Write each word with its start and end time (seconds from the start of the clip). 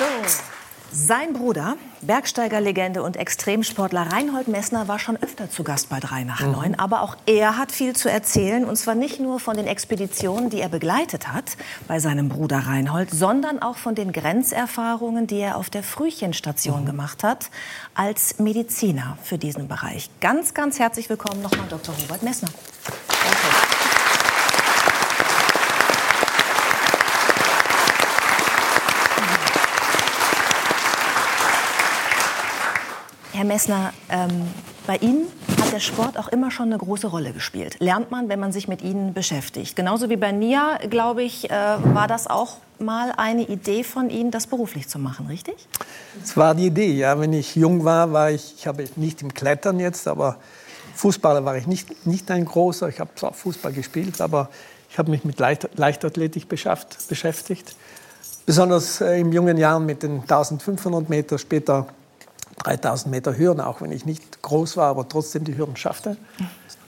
So. 0.00 0.06
Sein 0.92 1.34
Bruder, 1.34 1.76
Bergsteigerlegende 2.00 3.02
und 3.02 3.18
Extremsportler 3.18 4.10
Reinhold 4.10 4.48
Messner, 4.48 4.88
war 4.88 4.98
schon 4.98 5.18
öfter 5.22 5.50
zu 5.50 5.62
Gast 5.62 5.90
bei 5.90 6.00
3 6.00 6.24
nach 6.24 6.40
9. 6.40 6.70
Mhm. 6.70 6.74
Aber 6.76 7.02
auch 7.02 7.16
er 7.26 7.58
hat 7.58 7.70
viel 7.70 7.94
zu 7.94 8.10
erzählen. 8.10 8.64
Und 8.64 8.76
zwar 8.76 8.94
nicht 8.94 9.20
nur 9.20 9.40
von 9.40 9.58
den 9.58 9.66
Expeditionen, 9.66 10.48
die 10.48 10.62
er 10.62 10.70
begleitet 10.70 11.28
hat 11.28 11.44
bei 11.86 11.98
seinem 11.98 12.30
Bruder 12.30 12.60
Reinhold, 12.60 13.10
sondern 13.10 13.60
auch 13.60 13.76
von 13.76 13.94
den 13.94 14.10
Grenzerfahrungen, 14.10 15.26
die 15.26 15.40
er 15.40 15.58
auf 15.58 15.68
der 15.68 15.82
Frühchenstation 15.82 16.80
mhm. 16.80 16.86
gemacht 16.86 17.22
hat, 17.22 17.50
als 17.94 18.38
Mediziner 18.38 19.18
für 19.22 19.36
diesen 19.36 19.68
Bereich. 19.68 20.08
Ganz, 20.22 20.54
ganz 20.54 20.78
herzlich 20.78 21.10
willkommen 21.10 21.42
nochmal 21.42 21.66
Dr. 21.68 21.94
Robert 21.94 22.22
Messner. 22.22 22.48
Danke. 23.06 23.69
Herr 33.32 33.44
Messner, 33.44 33.92
ähm, 34.08 34.48
bei 34.88 34.96
Ihnen 34.96 35.28
hat 35.60 35.72
der 35.72 35.78
Sport 35.78 36.18
auch 36.18 36.26
immer 36.28 36.50
schon 36.50 36.66
eine 36.66 36.78
große 36.78 37.06
Rolle 37.06 37.32
gespielt. 37.32 37.76
Lernt 37.78 38.10
man, 38.10 38.28
wenn 38.28 38.40
man 38.40 38.50
sich 38.50 38.66
mit 38.66 38.82
Ihnen 38.82 39.14
beschäftigt. 39.14 39.76
Genauso 39.76 40.10
wie 40.10 40.16
bei 40.16 40.32
Nia, 40.32 40.78
glaube 40.88 41.22
ich, 41.22 41.48
äh, 41.48 41.54
war 41.54 42.08
das 42.08 42.26
auch 42.26 42.56
mal 42.80 43.12
eine 43.16 43.42
Idee 43.42 43.84
von 43.84 44.10
Ihnen, 44.10 44.32
das 44.32 44.48
beruflich 44.48 44.88
zu 44.88 44.98
machen, 44.98 45.26
richtig? 45.26 45.54
Es 46.22 46.36
war 46.36 46.56
die 46.56 46.66
Idee, 46.66 46.92
ja. 46.92 47.20
Wenn 47.20 47.32
ich 47.32 47.54
jung 47.54 47.84
war, 47.84 48.12
war 48.12 48.32
ich, 48.32 48.54
ich 48.58 48.66
habe 48.66 48.84
nicht 48.96 49.22
im 49.22 49.32
Klettern 49.32 49.78
jetzt, 49.78 50.08
aber 50.08 50.38
Fußballer 50.96 51.44
war 51.44 51.56
ich 51.56 51.68
nicht, 51.68 52.06
nicht 52.06 52.28
ein 52.32 52.44
großer. 52.44 52.88
Ich 52.88 52.98
habe 52.98 53.10
zwar 53.14 53.32
Fußball 53.32 53.72
gespielt, 53.72 54.20
aber 54.20 54.48
ich 54.90 54.98
habe 54.98 55.10
mich 55.12 55.24
mit 55.24 55.38
Leicht, 55.38 55.68
Leichtathletik 55.76 56.48
beschäftigt. 56.48 57.76
Besonders 58.44 59.00
äh, 59.00 59.20
in 59.20 59.30
jungen 59.30 59.56
Jahren 59.56 59.86
mit 59.86 60.02
den 60.02 60.22
1500 60.22 61.08
Meter, 61.08 61.38
später 61.38 61.86
3000 62.62 63.10
Meter 63.10 63.36
Hürden, 63.36 63.60
auch 63.60 63.80
wenn 63.80 63.92
ich 63.92 64.04
nicht 64.04 64.42
groß 64.42 64.76
war, 64.76 64.88
aber 64.88 65.08
trotzdem 65.08 65.44
die 65.44 65.56
Hürden 65.56 65.76
schaffte, 65.76 66.16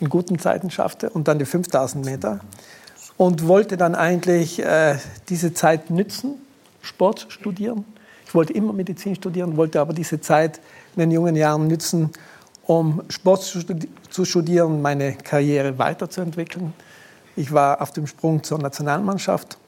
in 0.00 0.08
guten 0.08 0.38
Zeiten 0.38 0.70
schaffte 0.70 1.10
und 1.10 1.28
dann 1.28 1.38
die 1.38 1.44
5000 1.44 2.04
Meter 2.04 2.40
und 3.16 3.46
wollte 3.46 3.76
dann 3.76 3.94
eigentlich 3.94 4.62
äh, 4.62 4.96
diese 5.28 5.54
Zeit 5.54 5.90
nützen, 5.90 6.34
Sport 6.82 7.26
studieren. 7.28 7.84
Ich 8.26 8.34
wollte 8.34 8.52
immer 8.52 8.72
Medizin 8.72 9.14
studieren, 9.14 9.56
wollte 9.56 9.80
aber 9.80 9.92
diese 9.92 10.20
Zeit 10.20 10.60
in 10.96 11.00
den 11.00 11.10
jungen 11.10 11.36
Jahren 11.36 11.66
nützen, 11.66 12.10
um 12.64 13.02
Sport 13.08 13.42
zu 13.42 14.24
studieren, 14.24 14.82
meine 14.82 15.14
Karriere 15.14 15.78
weiterzuentwickeln. 15.78 16.72
Ich 17.36 17.52
war 17.52 17.80
auf 17.80 17.92
dem 17.92 18.06
Sprung 18.06 18.42
zur 18.42 18.58
Nationalmannschaft 18.58 19.58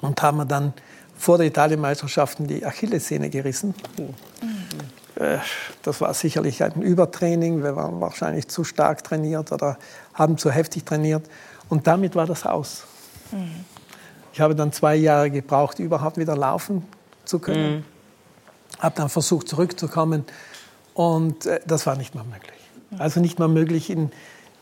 und 0.00 0.20
habe 0.22 0.38
mir 0.38 0.46
dann 0.46 0.72
vor 1.20 1.36
der 1.36 1.46
Italienmeisterschaften 1.46 2.46
die 2.46 2.64
Achillessehne 2.64 3.28
gerissen. 3.28 3.74
Mhm. 3.98 5.22
Äh, 5.22 5.38
das 5.82 6.00
war 6.00 6.14
sicherlich 6.14 6.62
ein 6.62 6.80
Übertraining. 6.80 7.62
Wir 7.62 7.76
waren 7.76 8.00
wahrscheinlich 8.00 8.48
zu 8.48 8.64
stark 8.64 9.04
trainiert 9.04 9.52
oder 9.52 9.76
haben 10.14 10.38
zu 10.38 10.50
heftig 10.50 10.84
trainiert. 10.84 11.28
Und 11.68 11.86
damit 11.86 12.16
war 12.16 12.26
das 12.26 12.46
aus. 12.46 12.84
Mhm. 13.32 13.66
Ich 14.32 14.40
habe 14.40 14.54
dann 14.54 14.72
zwei 14.72 14.96
Jahre 14.96 15.30
gebraucht, 15.30 15.78
überhaupt 15.78 16.16
wieder 16.16 16.36
laufen 16.36 16.84
zu 17.26 17.38
können. 17.38 17.76
Mhm. 17.76 17.84
Habe 18.78 18.94
dann 18.96 19.10
versucht, 19.10 19.46
zurückzukommen. 19.46 20.24
Und 20.94 21.44
äh, 21.44 21.60
das 21.66 21.86
war 21.86 21.96
nicht 21.96 22.14
mehr 22.14 22.24
möglich. 22.24 22.58
Also 22.98 23.20
nicht 23.20 23.38
mehr 23.38 23.48
möglich 23.48 23.90
in 23.90 24.10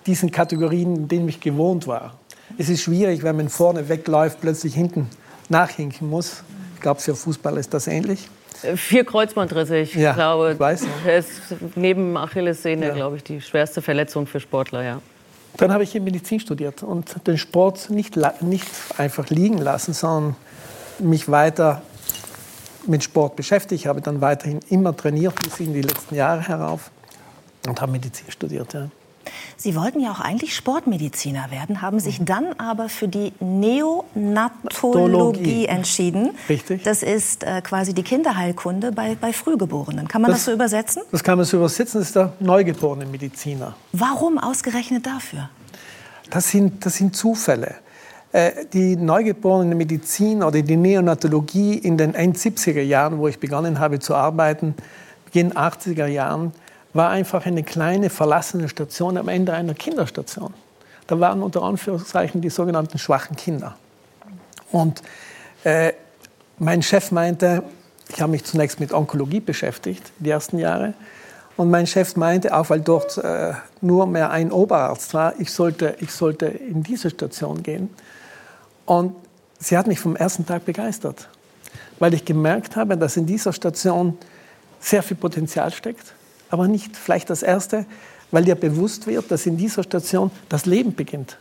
diesen 0.07 0.33
Kategorien, 0.33 0.97
in 0.97 1.09
denen 1.09 1.29
ich 1.29 1.41
gewohnt 1.41 1.87
war. 1.87 2.19
Es 2.59 2.69
ist 2.69 2.83
schwierig, 2.83 3.23
wenn 3.23 3.37
man 3.37 3.49
vorne 3.49 3.89
wegläuft, 3.89 4.41
plötzlich 4.41 4.75
hinten 4.75 5.09
nachhinken 5.51 6.09
muss. 6.09 6.43
Ich 6.75 6.81
glaube, 6.81 7.01
für 7.01 7.15
Fußball 7.15 7.57
ist 7.57 7.75
das 7.75 7.87
ähnlich. 7.87 8.29
Vier 8.77 9.05
Kreuzbandrisse, 9.05 9.79
ich 9.79 9.95
ja, 9.95 10.13
glaube. 10.13 10.53
Ich 10.55 10.61
weiß. 10.61 10.83
Ist 11.07 11.31
neben 11.77 12.17
Achillessehne, 12.17 12.89
ja. 12.89 12.95
glaube 12.95 13.17
ich, 13.17 13.23
die 13.23 13.41
schwerste 13.41 13.83
Verletzung 13.83 14.27
für 14.27 14.41
Sportler, 14.41 14.83
ja. 14.83 15.01
Dann 15.57 15.73
habe 15.73 15.83
ich 15.83 15.95
in 15.95 16.05
Medizin 16.05 16.41
studiert 16.41 16.83
und 16.83 17.27
den 17.27 17.39
Sport 17.39 17.91
nicht, 17.91 18.17
nicht 18.41 18.67
einfach 18.97 19.29
liegen 19.31 19.59
lassen, 19.59 19.93
sondern 19.93 20.37
mich 20.99 21.29
weiter 21.31 21.83
mit 22.87 23.05
Sport 23.05 23.37
beschäftigt. 23.37 23.83
Ich 23.83 23.87
habe 23.87 24.01
dann 24.01 24.21
weiterhin 24.21 24.61
immer 24.71 24.97
trainiert 24.97 25.35
bis 25.43 25.61
in 25.61 25.73
die 25.73 25.83
letzten 25.83 26.15
Jahre 26.15 26.47
herauf 26.47 26.91
und 27.67 27.81
habe 27.81 27.93
Medizin 27.93 28.31
studiert. 28.31 28.73
Ja. 28.73 28.89
Sie 29.57 29.77
wollten 29.77 30.01
ja 30.01 30.11
auch 30.13 30.21
eigentlich 30.21 30.55
Sportmediziner 30.55 31.51
werden, 31.51 31.83
haben 31.83 31.99
sich 32.01 32.25
dann 32.25 32.55
aber 32.59 32.89
für 32.89 33.09
die 33.09 33.33
Neonatologie 33.41 35.67
entschieden. 35.67 36.31
Richtig. 36.49 36.85
Das 36.85 37.03
ist 37.03 37.43
äh, 37.45 37.61
quasi 37.63 37.95
die 37.95 38.03
Kinderheilkunde 38.03 38.93
bei, 38.93 39.17
bei 39.21 39.33
Frühgeborenen. 39.33 40.07
Kann 40.09 40.23
man 40.23 40.31
das, 40.31 40.41
das, 40.41 40.47
so 40.47 40.53
übersetzen? 40.53 41.03
Das 41.11 41.25
kann 41.25 41.39
man 41.39 41.45
so 41.45 41.57
übersetzen. 41.57 42.01
Das 42.01 42.09
ist 42.09 42.17
der 42.17 42.33
neugeborene 42.41 43.07
Mediziner. 43.07 43.77
Warum 43.93 44.39
ausgerechnet 44.39 45.07
dafür? 45.07 45.49
Das 46.31 46.51
sind, 46.51 46.85
das 46.85 46.97
sind 46.97 47.17
Zufälle. 47.17 47.77
Äh, 48.33 48.67
die 48.73 48.97
neugeborene 48.97 49.75
Medizin 49.75 50.43
oder 50.43 50.61
die 50.61 50.77
Neonatologie 50.77 51.75
in 51.75 51.97
den 51.97 52.15
70er 52.15 52.83
Jahren, 52.83 53.19
wo 53.19 53.29
ich 53.29 53.39
begonnen 53.39 53.79
habe 53.79 54.01
zu 54.01 54.15
arbeiten, 54.15 54.75
Beginn 55.25 55.53
80er 55.53 56.07
Jahren, 56.07 56.53
war 56.93 57.11
einfach 57.11 57.47
eine 57.47 57.63
kleine 57.63 58.11
verlassene 58.11 58.69
Station 58.69 59.17
am 59.17 59.29
Ende 59.29 59.53
einer 59.53 59.75
Kinderstation. 59.75 60.55
Da 61.07 61.19
waren 61.21 61.43
unter 61.43 61.63
Anführungszeichen 61.63 62.41
die 62.41 62.51
sogenannten 62.51 62.99
schwachen 62.99 63.37
Kinder. 63.37 63.77
Und 64.71 65.03
äh, 65.65 65.93
mein 66.59 66.83
Chef 66.83 67.11
meinte, 67.11 67.63
ich 68.09 68.21
habe 68.21 68.33
mich 68.33 68.45
zunächst 68.45 68.81
mit 68.81 68.93
Onkologie 68.93 69.41
beschäftigt, 69.41 70.13
die 70.19 70.31
ersten 70.31 70.59
Jahre. 70.59 70.95
Und 71.57 71.71
mein 71.71 71.87
Chef 71.87 72.17
meinte, 72.17 72.57
auch 72.57 72.71
weil 72.71 72.81
dort 72.81 73.19
äh, 73.19 73.53
nur 73.81 74.07
mehr 74.07 74.31
ein 74.31 74.53
Oberarzt 74.53 75.13
war, 75.15 75.39
ich 75.39 75.53
sollte, 75.53 75.97
ich 76.01 76.13
sollte 76.13 76.47
in 76.47 76.83
diese 76.83 77.11
Station 77.11 77.63
gehen. 77.63 77.91
Und 78.87 79.15
sie 79.59 79.77
hat 79.77 79.87
mich 79.87 80.01
vom 80.01 80.17
ersten 80.17 80.47
Tag 80.47 80.65
begeistert, 80.65 81.29
weil 81.99 82.15
ich 82.15 82.25
gemerkt 82.25 82.77
habe, 82.77 82.97
dass 82.97 83.17
in 83.17 83.27
dieser 83.27 83.53
Station 83.53 84.17
sehr 84.81 85.03
viel 85.03 85.17
Potenzial 85.17 85.73
steckt 85.73 86.15
aber 86.51 86.69
nicht 86.69 86.97
vielleicht 86.97 87.31
das 87.31 87.43
Erste, 87.43 87.87
weil 88.31 88.45
dir 88.45 88.55
bewusst 88.55 89.07
wird, 89.07 89.31
dass 89.31 89.47
in 89.47 89.57
dieser 89.57 89.83
Station 89.83 90.31
das 90.49 90.67
Leben 90.67 90.95
beginnt. 90.95 91.39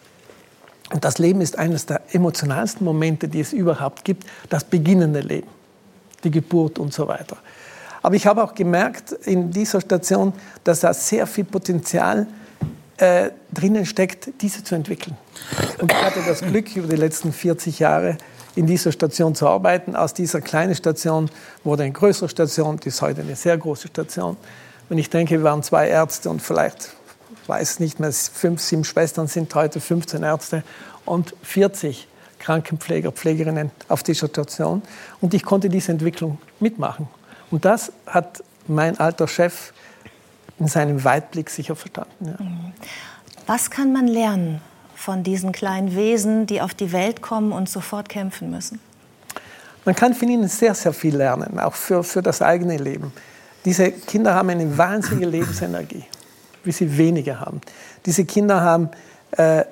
Und 0.91 1.03
das 1.03 1.17
Leben 1.17 1.41
ist 1.41 1.57
eines 1.57 1.85
der 1.85 2.01
emotionalsten 2.13 2.85
Momente, 2.85 3.27
die 3.27 3.41
es 3.41 3.51
überhaupt 3.51 4.05
gibt, 4.05 4.25
das 4.49 4.63
beginnende 4.63 5.19
Leben, 5.19 5.49
die 6.23 6.31
Geburt 6.31 6.79
und 6.79 6.93
so 6.93 7.07
weiter. 7.07 7.37
Aber 8.01 8.15
ich 8.15 8.25
habe 8.25 8.43
auch 8.43 8.55
gemerkt 8.55 9.11
in 9.11 9.51
dieser 9.51 9.81
Station, 9.81 10.31
dass 10.63 10.79
da 10.79 10.93
sehr 10.93 11.27
viel 11.27 11.43
Potenzial 11.43 12.27
äh, 12.97 13.31
drinnen 13.53 13.85
steckt, 13.85 14.29
diese 14.41 14.63
zu 14.63 14.75
entwickeln. 14.75 15.17
Und 15.79 15.91
ich 15.91 16.01
hatte 16.01 16.19
das 16.25 16.41
Glück, 16.41 16.73
über 16.75 16.87
die 16.87 16.95
letzten 16.95 17.33
40 17.33 17.79
Jahre 17.79 18.17
in 18.55 18.65
dieser 18.65 18.91
Station 18.91 19.35
zu 19.35 19.47
arbeiten. 19.47 19.95
Aus 19.95 20.13
dieser 20.13 20.41
kleinen 20.41 20.73
Station 20.73 21.29
wurde 21.63 21.83
eine 21.83 21.91
größere 21.91 22.29
Station, 22.29 22.77
die 22.77 22.87
ist 22.89 23.01
heute 23.01 23.21
eine 23.21 23.35
sehr 23.35 23.57
große 23.57 23.87
Station. 23.89 24.37
Wenn 24.89 24.97
ich 24.97 25.09
denke, 25.09 25.37
wir 25.37 25.43
waren 25.43 25.63
zwei 25.63 25.89
Ärzte 25.89 26.29
und 26.29 26.41
vielleicht, 26.41 26.93
ich 27.41 27.49
weiß 27.49 27.79
nicht 27.79 27.99
mehr, 27.99 28.11
fünf, 28.11 28.61
sieben 28.61 28.83
Schwestern 28.83 29.27
sind 29.27 29.53
heute 29.53 29.81
15 29.81 30.23
Ärzte 30.23 30.63
und 31.05 31.35
40 31.43 32.07
Krankenpfleger, 32.39 33.11
Pflegerinnen 33.11 33.71
auf 33.89 34.03
dieser 34.03 34.27
Station. 34.27 34.81
Und 35.21 35.33
ich 35.33 35.43
konnte 35.43 35.69
diese 35.69 35.91
Entwicklung 35.91 36.37
mitmachen. 36.59 37.07
Und 37.51 37.65
das 37.65 37.91
hat 38.05 38.43
mein 38.67 38.99
alter 38.99 39.27
Chef 39.27 39.73
in 40.59 40.67
seinem 40.67 41.03
Weitblick 41.03 41.49
sicher 41.49 41.75
verstanden. 41.75 42.11
Ja. 42.25 42.37
Was 43.45 43.69
kann 43.69 43.93
man 43.93 44.07
lernen 44.07 44.61
von 44.95 45.23
diesen 45.23 45.51
kleinen 45.51 45.95
Wesen, 45.95 46.47
die 46.47 46.61
auf 46.61 46.73
die 46.73 46.91
Welt 46.91 47.21
kommen 47.21 47.51
und 47.51 47.69
sofort 47.69 48.09
kämpfen 48.09 48.49
müssen? 48.51 48.79
Man 49.85 49.95
kann 49.95 50.13
von 50.13 50.27
ihnen 50.27 50.49
sehr, 50.49 50.75
sehr 50.75 50.91
viel 50.91 51.15
lernen, 51.15 51.59
auch 51.59 51.75
für, 51.75 52.03
für 52.03 52.21
das 52.21 52.41
eigene 52.41 52.77
Leben. 52.77 53.13
Diese 53.67 53.91
Kinder 53.91 54.33
haben 54.33 54.49
eine 54.49 54.77
wahnsinnige 54.77 55.25
Lebensenergie, 55.25 56.05
wie 56.63 56.71
sie 56.71 56.97
weniger 56.97 57.41
haben. 57.41 57.59
Diese 58.05 58.23
Kinder 58.23 58.61
haben 58.61 58.89
äh, 59.31 59.65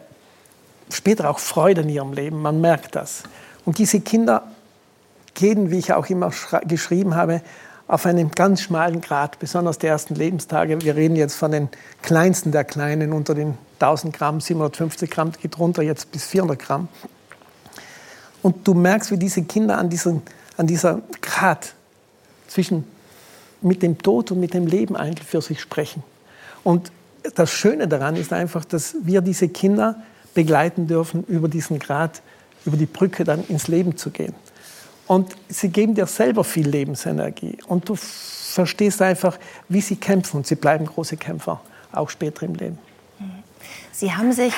später 0.91 1.29
auch 1.29 1.39
Freude 1.39 1.79
in 1.79 1.87
ihrem 1.87 2.11
Leben, 2.11 2.41
man 2.41 2.59
merkt 2.59 2.97
das. 2.97 3.23
Und 3.63 3.77
diese 3.77 4.01
Kinder 4.01 4.43
gehen, 5.33 5.71
wie 5.71 5.77
ich 5.77 5.93
auch 5.93 6.09
immer 6.09 6.29
geschrieben 6.65 7.15
habe, 7.15 7.39
auf 7.87 8.05
einem 8.05 8.31
ganz 8.31 8.63
schmalen 8.63 8.99
Grad, 8.99 9.39
besonders 9.39 9.77
die 9.77 9.87
ersten 9.87 10.15
Lebenstage. 10.15 10.81
Wir 10.81 10.97
reden 10.97 11.15
jetzt 11.15 11.35
von 11.35 11.53
den 11.53 11.69
kleinsten 12.01 12.51
der 12.51 12.65
Kleinen, 12.65 13.13
unter 13.13 13.33
den 13.33 13.57
1000 13.79 14.13
Gramm, 14.13 14.41
750 14.41 15.09
Gramm, 15.09 15.31
geht 15.41 15.57
runter 15.57 15.83
jetzt 15.83 16.11
bis 16.11 16.25
400 16.25 16.59
Gramm. 16.59 16.89
Und 18.41 18.67
du 18.67 18.73
merkst, 18.73 19.09
wie 19.11 19.17
diese 19.17 19.43
Kinder 19.43 19.77
an, 19.77 19.89
diesen, 19.89 20.21
an 20.57 20.67
dieser 20.67 21.01
Grad 21.21 21.73
zwischen 22.49 22.93
mit 23.65 23.81
dem 23.81 23.97
Tod 23.97 24.31
und 24.31 24.39
mit 24.39 24.53
dem 24.53 24.67
Leben 24.67 24.95
eigentlich 24.95 25.27
für 25.27 25.41
sich 25.41 25.59
sprechen. 25.59 26.03
Und 26.63 26.91
das 27.35 27.51
Schöne 27.51 27.87
daran 27.87 28.15
ist 28.15 28.31
einfach, 28.31 28.63
dass 28.63 28.95
wir 29.01 29.21
diese 29.21 29.49
Kinder 29.49 29.95
begleiten 30.33 30.87
dürfen, 30.87 31.23
über 31.27 31.47
diesen 31.47 31.79
Grad, 31.79 32.21
über 32.65 32.77
die 32.77 32.85
Brücke 32.85 33.23
dann 33.23 33.43
ins 33.47 33.67
Leben 33.67 33.97
zu 33.97 34.11
gehen. 34.11 34.35
Und 35.07 35.35
sie 35.49 35.69
geben 35.69 35.95
dir 35.95 36.05
selber 36.05 36.43
viel 36.43 36.67
Lebensenergie. 36.67 37.57
Und 37.67 37.89
du 37.89 37.95
verstehst 37.95 39.01
einfach, 39.01 39.37
wie 39.69 39.81
sie 39.81 39.95
kämpfen. 39.95 40.37
Und 40.37 40.47
sie 40.47 40.55
bleiben 40.55 40.85
große 40.85 41.17
Kämpfer, 41.17 41.61
auch 41.91 42.09
später 42.09 42.43
im 42.45 42.55
Leben. 42.55 42.79
Sie 43.91 44.11
haben 44.11 44.31
sich 44.33 44.53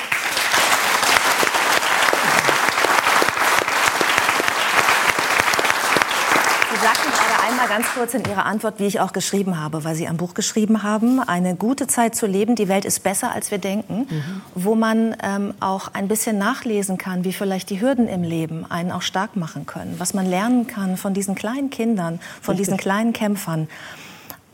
einmal 7.58 7.76
ganz 7.76 7.92
kurz 7.92 8.14
in 8.14 8.24
Ihrer 8.24 8.46
Antwort, 8.46 8.78
wie 8.78 8.86
ich 8.86 9.00
auch 9.00 9.12
geschrieben 9.12 9.58
habe, 9.58 9.82
weil 9.82 9.94
Sie 9.94 10.06
ein 10.06 10.16
Buch 10.16 10.34
geschrieben 10.34 10.82
haben, 10.82 11.20
eine 11.20 11.56
gute 11.56 11.88
Zeit 11.88 12.14
zu 12.14 12.26
leben, 12.26 12.54
die 12.54 12.68
Welt 12.68 12.84
ist 12.84 13.02
besser, 13.02 13.32
als 13.32 13.50
wir 13.50 13.58
denken, 13.58 14.06
mhm. 14.08 14.42
wo 14.54 14.74
man 14.74 15.16
ähm, 15.22 15.54
auch 15.58 15.88
ein 15.92 16.06
bisschen 16.06 16.38
nachlesen 16.38 16.98
kann, 16.98 17.24
wie 17.24 17.32
vielleicht 17.32 17.70
die 17.70 17.80
Hürden 17.80 18.06
im 18.06 18.22
Leben 18.22 18.64
einen 18.70 18.92
auch 18.92 19.02
stark 19.02 19.34
machen 19.34 19.66
können, 19.66 19.96
was 19.98 20.14
man 20.14 20.26
lernen 20.26 20.66
kann 20.68 20.96
von 20.96 21.14
diesen 21.14 21.34
kleinen 21.34 21.70
Kindern, 21.70 22.20
von 22.40 22.54
Richtig. 22.54 22.66
diesen 22.66 22.78
kleinen 22.78 23.12
Kämpfern. 23.12 23.68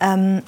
Ähm, 0.00 0.43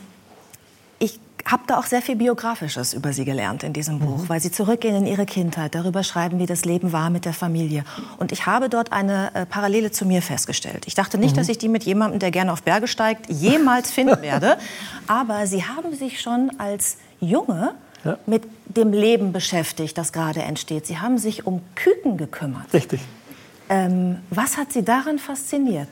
habe 1.47 1.63
da 1.67 1.79
auch 1.79 1.87
sehr 1.87 2.03
viel 2.03 2.17
Biografisches 2.17 2.93
über 2.93 3.13
Sie 3.13 3.25
gelernt 3.25 3.63
in 3.63 3.73
diesem 3.73 3.99
Buch, 3.99 4.23
mhm. 4.23 4.29
weil 4.29 4.41
Sie 4.41 4.51
zurückgehen 4.51 4.97
in 4.97 5.07
Ihre 5.07 5.27
Kindheit, 5.27 5.75
darüber 5.75 6.03
schreiben, 6.03 6.39
wie 6.39 6.47
das 6.47 6.65
Leben 6.65 6.93
war 6.93 7.11
mit 7.11 7.25
der 7.25 7.33
Familie. 7.33 7.85
Und 8.19 8.33
ich 8.33 8.47
habe 8.47 8.69
dort 8.69 8.93
eine 8.93 9.35
äh, 9.35 9.47
Parallele 9.47 9.91
zu 9.91 10.05
mir 10.05 10.23
festgestellt. 10.23 10.85
Ich 10.87 10.95
dachte 10.95 11.19
nicht, 11.19 11.33
mhm. 11.33 11.39
dass 11.39 11.49
ich 11.49 11.59
die 11.59 11.69
mit 11.69 11.85
jemandem, 11.85 12.19
der 12.19 12.31
gerne 12.31 12.53
auf 12.53 12.63
Berge 12.63 12.89
steigt, 12.89 13.31
jemals 13.31 13.91
finden 13.91 14.23
werde. 14.23 14.59
Aber 15.07 15.47
Sie 15.47 15.65
haben 15.65 15.95
sich 15.95 16.21
schon 16.21 16.51
als 16.59 16.97
Junge 17.21 17.75
ja. 18.05 18.19
mit 18.27 18.43
dem 18.67 18.93
Leben 18.93 19.33
beschäftigt, 19.33 19.97
das 19.99 20.13
gerade 20.13 20.43
entsteht. 20.43 20.87
Sie 20.87 20.99
haben 20.99 21.19
sich 21.19 21.47
um 21.47 21.63
Küken 21.75 22.17
gekümmert. 22.17 22.73
Richtig. 22.73 23.01
Ähm, 23.69 24.19
was 24.31 24.57
hat 24.57 24.73
Sie 24.73 24.85
daran 24.85 25.19
fasziniert? 25.19 25.89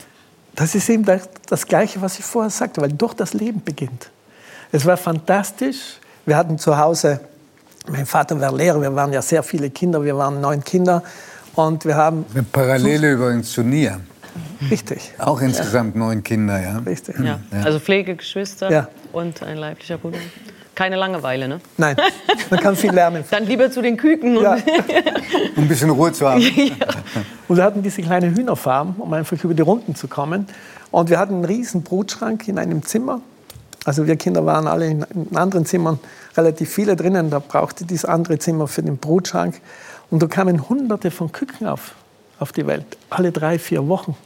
Das 0.54 0.74
ist 0.74 0.88
eben 0.88 1.04
das 1.48 1.66
Gleiche, 1.66 2.00
was 2.00 2.18
ich 2.18 2.24
vorher 2.24 2.50
sagte, 2.50 2.80
weil 2.80 2.92
doch 2.92 3.14
das 3.14 3.34
Leben 3.34 3.62
beginnt. 3.64 4.10
Es 4.74 4.84
war 4.84 4.96
fantastisch. 4.96 6.00
Wir 6.26 6.36
hatten 6.36 6.58
zu 6.58 6.76
Hause, 6.76 7.20
mein 7.86 8.06
Vater 8.06 8.40
war 8.40 8.52
Lehrer, 8.52 8.82
wir 8.82 8.92
waren 8.92 9.12
ja 9.12 9.22
sehr 9.22 9.44
viele 9.44 9.70
Kinder, 9.70 10.02
wir 10.02 10.16
waren 10.16 10.40
neun 10.40 10.64
Kinder. 10.64 11.00
Und 11.54 11.84
wir 11.84 11.94
haben. 11.94 12.26
Eine 12.34 12.42
Parallele 12.42 13.12
übrigens 13.12 13.52
zu 13.52 13.62
Nier. 13.62 14.00
Richtig. 14.68 15.14
Auch 15.18 15.40
insgesamt 15.40 15.94
ja. 15.94 16.00
neun 16.00 16.24
Kinder, 16.24 16.60
ja. 16.60 16.78
Richtig. 16.78 17.14
Ja. 17.20 17.38
Also 17.62 17.78
Pflegegeschwister 17.78 18.68
ja. 18.68 18.88
und 19.12 19.44
ein 19.44 19.58
leiblicher 19.58 19.96
Bruder. 19.96 20.18
Keine 20.74 20.96
Langeweile, 20.96 21.46
ne? 21.46 21.60
Nein, 21.76 21.94
man 22.50 22.58
kann 22.58 22.74
viel 22.74 22.90
lernen. 22.90 23.22
Dann 23.30 23.46
lieber 23.46 23.70
zu 23.70 23.80
den 23.80 23.96
Küken. 23.96 24.42
Ja. 24.42 24.54
um 25.56 25.62
ein 25.62 25.68
bisschen 25.68 25.90
Ruhe 25.90 26.12
zu 26.12 26.28
haben. 26.28 26.40
Ja. 26.40 26.74
Und 27.46 27.58
wir 27.58 27.62
hatten 27.62 27.80
diese 27.80 28.02
kleine 28.02 28.34
Hühnerfarm, 28.34 28.96
um 28.98 29.12
einfach 29.12 29.36
über 29.44 29.54
die 29.54 29.62
Runden 29.62 29.94
zu 29.94 30.08
kommen. 30.08 30.48
Und 30.90 31.10
wir 31.10 31.20
hatten 31.20 31.34
einen 31.34 31.44
riesen 31.44 31.84
Brutschrank 31.84 32.48
in 32.48 32.58
einem 32.58 32.82
Zimmer. 32.82 33.20
Also 33.84 34.06
wir 34.06 34.16
Kinder 34.16 34.46
waren 34.46 34.66
alle 34.66 34.86
in, 34.86 35.04
anderen 35.34 35.66
Zimmern, 35.66 35.98
relativ 36.36 36.70
viele 36.70 36.96
drinnen. 36.96 37.30
Da 37.30 37.38
brauchte 37.38 37.84
dieses 37.84 38.04
andere 38.04 38.38
Zimmer 38.38 38.66
für 38.66 38.82
den 38.82 38.96
Brutschrank. 38.96 39.60
Und 40.10 40.22
da 40.22 40.26
kamen 40.26 40.68
hunderte 40.68 41.10
von 41.10 41.32
Küken 41.32 41.66
auf, 41.66 41.94
auf 42.38 42.52
die 42.52 42.66
Welt, 42.66 42.86
alle 43.10 43.32
drei, 43.32 43.58
vier 43.58 43.86
Wochen. 43.88 44.16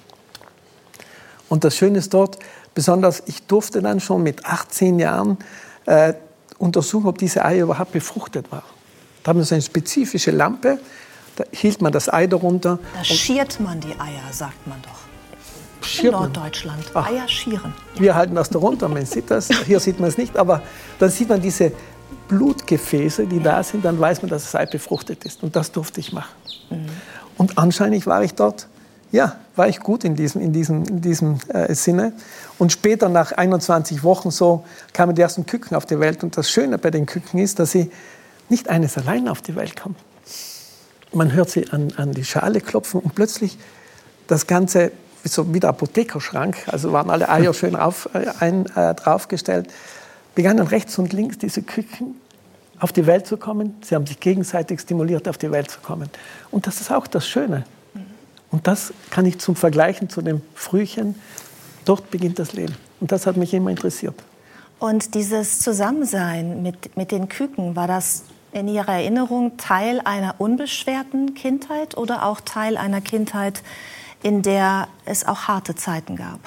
Und 1.49 1.65
das 1.65 1.77
Schöne 1.77 1.99
ist 1.99 2.15
dort, 2.15 2.39
besonders 2.75 3.23
ich 3.27 3.47
durfte 3.47 3.83
dann 3.83 4.01
schon 4.01 4.23
mit 4.23 4.45
18 4.45 4.99
Jahren 4.99 5.39
äh, 5.87 6.15
untersuchen, 6.59 7.07
ob 7.07 7.19
diese 7.19 7.45
Eier 7.45 7.65
überhaupt 7.65 7.93
befruchtet 7.93 8.51
waren. 8.53 8.63
Da 9.23 9.31
haben 9.31 9.39
wir 9.39 9.45
so 9.45 9.55
eine 9.55 9.63
spezifische 9.63 10.31
Lampe, 10.31 10.79
da 11.37 11.45
hielt 11.53 11.81
man 11.81 11.93
das 11.93 12.13
Ei 12.13 12.27
darunter. 12.27 12.79
Da 12.95 13.05
schiert 13.05 13.61
man 13.61 13.81
die 13.81 13.99
Eier, 13.99 14.33
sagt 14.33 14.67
man 14.67 14.81
doch. 14.83 15.08
In 16.03 16.11
Norddeutschland. 16.11 16.85
Ach, 16.95 17.09
Eier 17.09 17.29
schieren. 17.29 17.73
Wir 17.97 18.15
halten 18.15 18.35
das 18.35 18.51
darunter, 18.51 18.89
man 18.89 19.05
sieht 19.07 19.31
das. 19.31 19.49
Hier 19.67 19.81
sieht 19.81 20.01
man 20.01 20.09
es 20.09 20.19
nicht, 20.19 20.37
aber 20.37 20.63
dann 20.99 21.11
sieht 21.11 21.29
man 21.29 21.41
diese 21.41 21.73
Blutgefäße, 22.29 23.27
die 23.27 23.43
da 23.43 23.63
sind, 23.63 23.85
dann 23.85 23.99
weiß 23.99 24.23
man, 24.23 24.31
dass 24.31 24.45
das 24.45 24.55
Ei 24.55 24.67
befruchtet 24.67 25.25
ist. 25.25 25.43
Und 25.43 25.57
das 25.57 25.73
durfte 25.73 26.01
ich 26.01 26.13
machen. 26.13 26.35
Mhm. 26.71 26.87
Und 27.37 27.59
anscheinend 27.59 28.07
war 28.07 28.23
ich 28.23 28.35
dort, 28.35 28.69
ja, 29.11 29.37
war 29.57 29.69
ich 29.69 29.81
gut 29.81 30.05
in 30.05 30.15
diesem, 30.15 30.43
in 30.43 30.53
diesem, 30.53 30.85
in 30.85 31.01
diesem 31.01 31.39
äh, 31.49 31.75
Sinne. 31.75 32.13
Und 32.59 32.73
später, 32.73 33.09
nach 33.09 33.33
21 33.33 34.03
Wochen 34.05 34.31
so, 34.31 34.65
kamen 34.93 35.15
die 35.15 35.23
ersten 35.23 35.47
Küken 35.47 35.77
auf 35.77 35.87
die 35.87 35.99
Welt. 35.99 36.23
Und 36.23 36.37
das 36.37 36.51
Schöne 36.51 36.79
bei 36.79 36.91
den 36.91 37.07
Küken 37.07 37.41
ist, 37.41 37.59
dass 37.59 37.73
sie 37.73 37.91
nicht 38.49 38.69
eines 38.69 38.99
allein 38.99 39.29
auf 39.29 39.41
die 39.41 39.57
Welt 39.57 39.81
kommen. 39.81 39.97
Man 41.13 41.33
hört 41.33 41.49
sie 41.49 41.71
an, 41.71 41.93
an 41.97 42.13
die 42.13 42.25
Schale 42.25 42.61
klopfen 42.61 43.01
und 43.01 43.15
plötzlich 43.15 43.59
das 44.27 44.47
ganze 44.47 44.93
so 45.25 45.53
wie 45.53 45.61
der 45.61 45.71
Apothekerschrank, 45.71 46.57
also 46.67 46.93
waren 46.93 47.11
alle 47.11 47.29
Eier 47.29 47.55
schön 47.55 47.77
auf, 47.77 48.09
äh, 48.15 48.27
ein, 48.41 48.67
äh, 48.75 48.95
draufgestellt, 48.95 49.69
begannen 50.35 50.67
rechts 50.67 50.99
und 50.99 51.13
links 51.13 51.39
diese 51.39 51.63
Küken 51.63 52.15
auf 52.79 52.93
die 52.93 53.07
Welt 53.07 53.27
zu 53.27 53.37
kommen. 53.37 53.77
Sie 53.83 53.95
haben 53.95 54.07
sich 54.07 54.21
gegenseitig 54.21 54.81
stimuliert, 54.81 55.29
auf 55.29 55.39
die 55.39 55.51
Welt 55.51 55.71
zu 55.71 55.81
kommen. 55.81 56.09
Und 56.51 56.67
das 56.67 56.81
ist 56.81 56.91
auch 56.91 57.07
das 57.07 57.27
Schöne. 57.27 57.65
Und 58.51 58.67
das 58.67 58.93
kann 59.11 59.27
ich 59.27 59.39
zum 59.39 59.57
Vergleichen 59.57 60.09
zu 60.09 60.23
dem 60.23 60.41
Frühchen. 60.55 61.15
Dort 61.85 62.11
beginnt 62.11 62.39
das 62.39 62.53
Leben. 62.53 62.77
Und 63.01 63.13
das 63.13 63.27
hat 63.27 63.37
mich 63.37 63.53
immer 63.53 63.71
interessiert. 63.71 64.15
Und 64.79 65.15
dieses 65.15 65.59
Zusammensein 65.59 66.63
mit, 66.63 66.97
mit 66.97 67.11
den 67.11 67.29
Küken, 67.29 67.75
war 67.75 67.89
das 67.89 68.25
in 68.53 68.69
Ihrer 68.69 68.95
Erinnerung 68.95 69.57
Teil 69.57 70.01
einer 70.05 70.37
unbeschwerten 70.39 71.35
Kindheit 71.35 71.97
oder 71.97 72.25
auch 72.25 72.41
Teil 72.41 72.77
einer 72.77 73.01
Kindheit, 73.01 73.63
in 74.23 74.43
der 74.43 74.89
es 75.05 75.27
auch 75.27 75.43
harte 75.49 75.75
Zeiten 75.75 76.17
gab? 76.17 76.41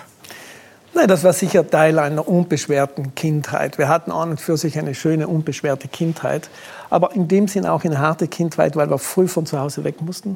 Nein, 0.93 1.07
das 1.07 1.23
war 1.23 1.31
sicher 1.31 1.69
Teil 1.69 1.99
einer 1.99 2.27
unbeschwerten 2.27 3.15
Kindheit. 3.15 3.77
Wir 3.77 3.87
hatten 3.87 4.11
an 4.11 4.31
und 4.31 4.41
für 4.41 4.57
sich 4.57 4.77
eine 4.77 4.93
schöne, 4.93 5.27
unbeschwerte 5.27 5.87
Kindheit. 5.87 6.49
Aber 6.89 7.15
in 7.15 7.29
dem 7.29 7.47
Sinn 7.47 7.65
auch 7.65 7.85
eine 7.85 7.99
harte 7.99 8.27
Kindheit, 8.27 8.75
weil 8.75 8.89
wir 8.89 8.97
früh 8.97 9.27
von 9.29 9.45
zu 9.45 9.57
Hause 9.57 9.85
weg 9.85 10.01
mussten. 10.01 10.35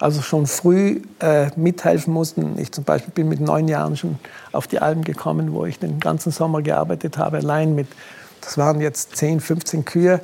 Also 0.00 0.22
schon 0.22 0.46
früh 0.46 1.02
äh, 1.20 1.46
mithelfen 1.56 2.12
mussten. 2.12 2.58
Ich 2.58 2.72
zum 2.72 2.82
Beispiel 2.82 3.12
bin 3.14 3.28
mit 3.28 3.40
neun 3.40 3.68
Jahren 3.68 3.96
schon 3.96 4.18
auf 4.52 4.66
die 4.66 4.80
Alpen 4.80 5.04
gekommen, 5.04 5.52
wo 5.52 5.64
ich 5.64 5.78
den 5.78 6.00
ganzen 6.00 6.32
Sommer 6.32 6.62
gearbeitet 6.62 7.16
habe, 7.16 7.38
allein 7.38 7.74
mit, 7.74 7.86
das 8.40 8.58
waren 8.58 8.80
jetzt 8.80 9.16
10, 9.16 9.40
15 9.40 9.84
Kühe. 9.84 10.20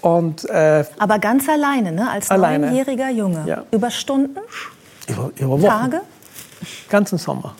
Und, 0.00 0.48
äh, 0.48 0.84
Aber 0.98 1.18
ganz 1.18 1.48
alleine, 1.48 1.90
ne? 1.90 2.10
als 2.10 2.30
alleine. 2.30 2.66
neunjähriger 2.66 3.10
Junge. 3.10 3.42
Ja. 3.46 3.64
Über 3.72 3.90
Stunden? 3.90 4.38
Über, 5.08 5.30
über 5.36 5.50
Wochen. 5.50 5.62
Tage? 5.62 6.00
Ganzen 6.88 7.18
Sommer. 7.18 7.54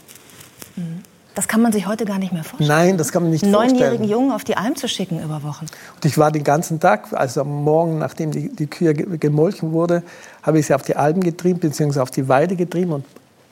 Mhm. 0.76 1.02
Das 1.34 1.48
kann 1.48 1.60
man 1.62 1.72
sich 1.72 1.88
heute 1.88 2.04
gar 2.04 2.18
nicht 2.18 2.32
mehr 2.32 2.44
vorstellen. 2.44 2.68
Nein, 2.68 2.96
das 2.96 3.10
kann 3.10 3.22
man 3.22 3.32
nicht 3.32 3.42
Einen 3.42 3.52
vorstellen. 3.52 3.78
neunjährigen 3.78 4.08
Jungen 4.08 4.30
auf 4.30 4.44
die 4.44 4.56
Alm 4.56 4.76
zu 4.76 4.86
schicken 4.86 5.20
über 5.20 5.42
Wochen. 5.42 5.66
Und 5.96 6.04
ich 6.04 6.16
war 6.16 6.30
den 6.30 6.44
ganzen 6.44 6.78
Tag, 6.78 7.12
also 7.12 7.40
am 7.40 7.64
Morgen, 7.64 7.98
nachdem 7.98 8.30
die, 8.30 8.54
die 8.54 8.68
Kühe 8.68 8.94
gemolken 8.94 9.72
wurde, 9.72 10.04
habe 10.44 10.60
ich 10.60 10.66
sie 10.66 10.74
auf 10.74 10.82
die 10.82 10.94
Alpen 10.94 11.22
getrieben, 11.24 11.58
beziehungsweise 11.58 12.02
auf 12.02 12.12
die 12.12 12.28
Weide 12.28 12.54
getrieben 12.54 12.92
und 12.92 13.04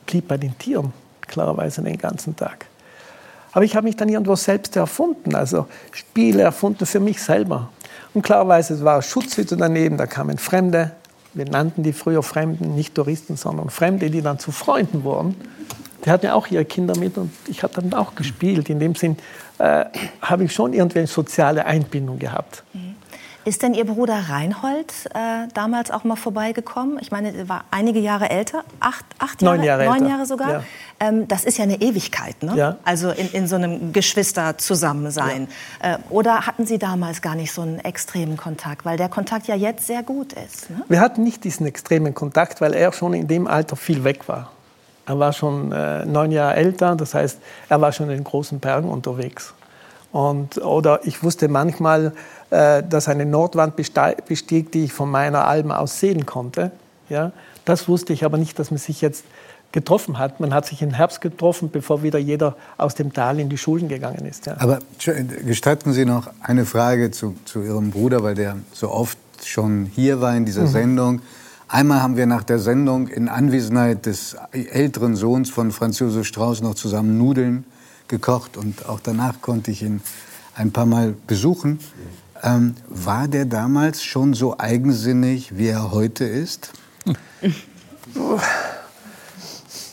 blieb 0.05 0.29
bei 0.29 0.37
den 0.37 0.57
Tieren, 0.57 0.93
klarerweise 1.27 1.81
den 1.81 1.97
ganzen 1.97 2.37
Tag. 2.37 2.67
Aber 3.51 3.65
ich 3.65 3.75
habe 3.75 3.85
mich 3.85 3.97
dann 3.97 4.07
irgendwo 4.07 4.35
selbst 4.37 4.77
erfunden, 4.77 5.35
also 5.35 5.67
Spiele 5.91 6.41
erfunden 6.41 6.85
für 6.85 7.01
mich 7.01 7.21
selber. 7.21 7.69
Und 8.13 8.21
klarerweise, 8.21 8.75
es 8.75 8.83
war 8.83 9.01
Schutzhütte 9.01 9.57
daneben, 9.57 9.97
da 9.97 10.07
kamen 10.07 10.37
Fremde, 10.37 10.91
wir 11.33 11.45
nannten 11.45 11.83
die 11.83 11.93
früher 11.93 12.23
Fremden, 12.23 12.75
nicht 12.75 12.95
Touristen, 12.95 13.35
sondern 13.35 13.69
Fremde, 13.69 14.09
die 14.09 14.21
dann 14.21 14.39
zu 14.39 14.51
Freunden 14.51 15.03
wurden. 15.03 15.35
Die 16.05 16.09
hatten 16.09 16.25
ja 16.25 16.33
auch 16.33 16.47
ihre 16.47 16.65
Kinder 16.65 16.97
mit 16.97 17.17
und 17.17 17.31
ich 17.47 17.63
habe 17.63 17.73
dann 17.73 17.93
auch 17.93 18.15
gespielt. 18.15 18.69
In 18.69 18.79
dem 18.79 18.95
Sinn 18.95 19.17
äh, 19.57 19.85
habe 20.21 20.43
ich 20.43 20.53
schon 20.53 20.73
irgendwie 20.73 20.99
eine 20.99 21.07
soziale 21.07 21.65
Einbindung 21.65 22.19
gehabt. 22.19 22.63
Mhm. 22.73 22.92
Ist 23.45 23.61
denn 23.61 23.73
Ihr 23.73 23.85
Bruder 23.85 24.29
Reinhold 24.29 24.93
äh, 25.13 25.47
damals 25.53 25.91
auch 25.91 26.05
mal 26.05 26.15
vorbeigekommen? 26.15 26.97
Ich 27.01 27.11
meine, 27.11 27.35
er 27.35 27.49
war 27.49 27.65
einige 27.71 27.99
Jahre 27.99 28.29
älter, 28.29 28.63
acht, 28.79 29.03
acht 29.19 29.41
Jahre, 29.41 29.57
neun 29.57 29.65
Jahre, 29.65 29.85
neun 29.85 30.07
Jahre 30.07 30.25
sogar. 30.25 30.51
Ja. 30.51 30.63
Ähm, 31.01 31.27
das 31.27 31.43
ist 31.43 31.57
ja 31.57 31.63
eine 31.63 31.81
Ewigkeit, 31.81 32.41
ne? 32.41 32.55
Ja. 32.55 32.77
Also 32.85 33.09
in, 33.11 33.29
in 33.31 33.47
so 33.47 33.57
einem 33.57 33.91
Geschwisterzusammensein. 33.91 35.49
Ja. 35.81 35.95
Äh, 35.95 35.97
oder 36.09 36.47
hatten 36.47 36.65
Sie 36.65 36.79
damals 36.79 37.21
gar 37.21 37.35
nicht 37.35 37.51
so 37.51 37.61
einen 37.61 37.79
extremen 37.79 38.37
Kontakt, 38.37 38.85
weil 38.85 38.95
der 38.95 39.09
Kontakt 39.09 39.47
ja 39.47 39.55
jetzt 39.55 39.87
sehr 39.87 40.03
gut 40.03 40.31
ist? 40.33 40.69
Ne? 40.69 40.83
Wir 40.87 41.01
hatten 41.01 41.23
nicht 41.23 41.43
diesen 41.43 41.65
extremen 41.65 42.13
Kontakt, 42.13 42.61
weil 42.61 42.73
er 42.73 42.93
schon 42.93 43.13
in 43.13 43.27
dem 43.27 43.47
Alter 43.47 43.75
viel 43.75 44.05
weg 44.05 44.29
war. 44.29 44.53
Er 45.05 45.19
war 45.19 45.33
schon 45.33 45.73
äh, 45.73 46.05
neun 46.05 46.31
Jahre 46.31 46.55
älter, 46.55 46.95
das 46.95 47.13
heißt, 47.13 47.39
er 47.67 47.81
war 47.81 47.91
schon 47.91 48.09
in 48.09 48.15
den 48.15 48.23
großen 48.23 48.59
Bergen 48.59 48.87
unterwegs. 48.87 49.53
Und, 50.13 50.59
oder 50.59 51.01
ich 51.05 51.23
wusste 51.23 51.47
manchmal, 51.47 52.13
äh, 52.51 52.83
dass 52.87 53.09
eine 53.09 53.25
Nordwand 53.25 53.75
bestieg, 53.75 54.71
die 54.71 54.85
ich 54.85 54.93
von 54.93 55.09
meiner 55.09 55.47
Alm 55.47 55.71
aus 55.71 55.99
sehen 55.99 56.27
konnte. 56.27 56.71
Ja, 57.09 57.31
das 57.65 57.87
wusste 57.87 58.13
ich 58.13 58.23
aber 58.23 58.37
nicht, 58.37 58.59
dass 58.59 58.69
man 58.69 58.77
sich 58.77 59.01
jetzt 59.01 59.25
getroffen 59.71 60.19
hat. 60.19 60.39
Man 60.39 60.53
hat 60.53 60.67
sich 60.67 60.83
im 60.83 60.91
Herbst 60.91 61.19
getroffen, 61.19 61.71
bevor 61.71 62.03
wieder 62.03 62.19
jeder 62.19 62.55
aus 62.77 62.93
dem 62.93 63.11
Tal 63.11 63.39
in 63.39 63.49
die 63.49 63.57
Schulen 63.57 63.89
gegangen 63.89 64.25
ist. 64.27 64.45
Ja. 64.45 64.55
Aber 64.59 64.77
gestatten 65.45 65.93
Sie 65.93 66.05
noch 66.05 66.29
eine 66.41 66.65
Frage 66.65 67.09
zu, 67.09 67.35
zu 67.45 67.63
Ihrem 67.63 67.89
Bruder, 67.89 68.21
weil 68.21 68.35
der 68.35 68.57
so 68.71 68.91
oft 68.91 69.17
schon 69.43 69.87
hier 69.87 70.21
war 70.21 70.37
in 70.37 70.45
dieser 70.45 70.65
mhm. 70.65 70.67
Sendung. 70.67 71.21
Einmal 71.67 72.03
haben 72.03 72.17
wir 72.17 72.27
nach 72.27 72.43
der 72.43 72.59
Sendung 72.59 73.07
in 73.07 73.29
Anwesenheit 73.29 74.05
des 74.05 74.37
älteren 74.51 75.15
Sohns 75.15 75.49
von 75.49 75.71
Franz 75.71 75.97
Josef 75.97 76.27
Strauß 76.27 76.61
noch 76.61 76.75
zusammen 76.75 77.17
Nudeln 77.17 77.65
gekocht 78.13 78.57
und 78.57 78.85
auch 78.87 78.99
danach 78.99 79.41
konnte 79.41 79.71
ich 79.71 79.81
ihn 79.81 79.99
ein 80.53 80.71
paar 80.71 80.85
Mal 80.85 81.15
besuchen. 81.25 81.79
Ähm, 82.43 82.75
war 82.87 83.27
der 83.27 83.45
damals 83.45 84.03
schon 84.03 84.35
so 84.35 84.59
eigensinnig, 84.59 85.57
wie 85.57 85.69
er 85.69 85.91
heute 85.91 86.25
ist? 86.25 86.71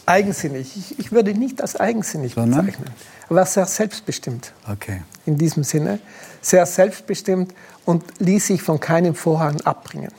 eigensinnig. 0.07 0.77
Ich, 0.77 0.99
ich, 0.99 1.13
würde 1.13 1.33
nicht 1.33 1.63
als 1.63 1.77
eigensinnig 1.77 2.35
Sondern? 2.35 2.67
bezeichnen. 2.67 2.91
Er 3.31 3.37
war 3.37 3.47
sehr 3.47 3.65
selbstbestimmt. 3.65 4.53
Okay. 4.71 5.03
In 5.25 5.39
diesem 5.39 5.65
Sinne. 5.65 5.99
Sehr 6.43 6.67
selbstbestimmt 6.67 7.55
und 7.87 8.05
ließ 8.19 8.49
sich 8.49 8.63
von 8.63 8.81
keinem 8.81 9.15
Vorhang 9.15 9.61
abbringen. 9.63 10.13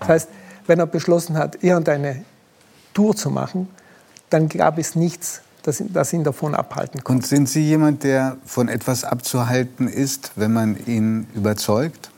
Das 0.00 0.08
heißt, 0.08 0.28
wenn 0.66 0.78
er 0.78 0.86
beschlossen 0.86 1.38
hat, 1.38 1.62
irgendeine 1.62 2.24
Tour 2.92 3.16
zu 3.16 3.30
machen, 3.30 3.68
dann 4.28 4.48
gab 4.48 4.78
es 4.78 4.94
nichts, 4.94 5.42
das, 5.62 5.82
das 5.88 6.12
ihn 6.12 6.24
davon 6.24 6.54
abhalten 6.54 7.04
konnte. 7.04 7.22
Und 7.22 7.26
sind 7.26 7.48
Sie 7.48 7.62
jemand, 7.62 8.02
der 8.04 8.36
von 8.44 8.68
etwas 8.68 9.04
abzuhalten 9.04 9.88
ist, 9.88 10.32
wenn 10.36 10.52
man 10.52 10.76
ihn 10.86 11.26
überzeugt? 11.34 12.10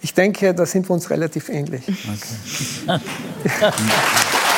Ich 0.00 0.14
denke, 0.14 0.54
da 0.54 0.64
sind 0.64 0.88
wir 0.88 0.94
uns 0.94 1.10
relativ 1.10 1.48
ähnlich. 1.48 1.82
Okay. 1.88 3.00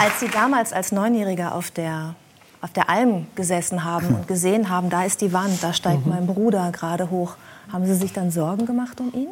Als 0.00 0.20
Sie 0.20 0.28
damals 0.28 0.72
als 0.72 0.92
Neunjähriger 0.92 1.54
auf 1.54 1.70
der, 1.72 2.14
auf 2.60 2.72
der 2.72 2.88
Alm 2.88 3.26
gesessen 3.34 3.84
haben 3.84 4.14
und 4.14 4.28
gesehen 4.28 4.68
haben, 4.68 4.90
da 4.90 5.04
ist 5.04 5.20
die 5.20 5.32
Wand, 5.32 5.62
da 5.62 5.72
steigt 5.72 6.06
mhm. 6.06 6.12
mein 6.12 6.26
Bruder 6.26 6.70
gerade 6.72 7.10
hoch, 7.10 7.34
haben 7.72 7.84
Sie 7.84 7.94
sich 7.94 8.12
dann 8.12 8.30
Sorgen 8.30 8.64
gemacht 8.64 9.00
um 9.00 9.12
ihn? 9.12 9.28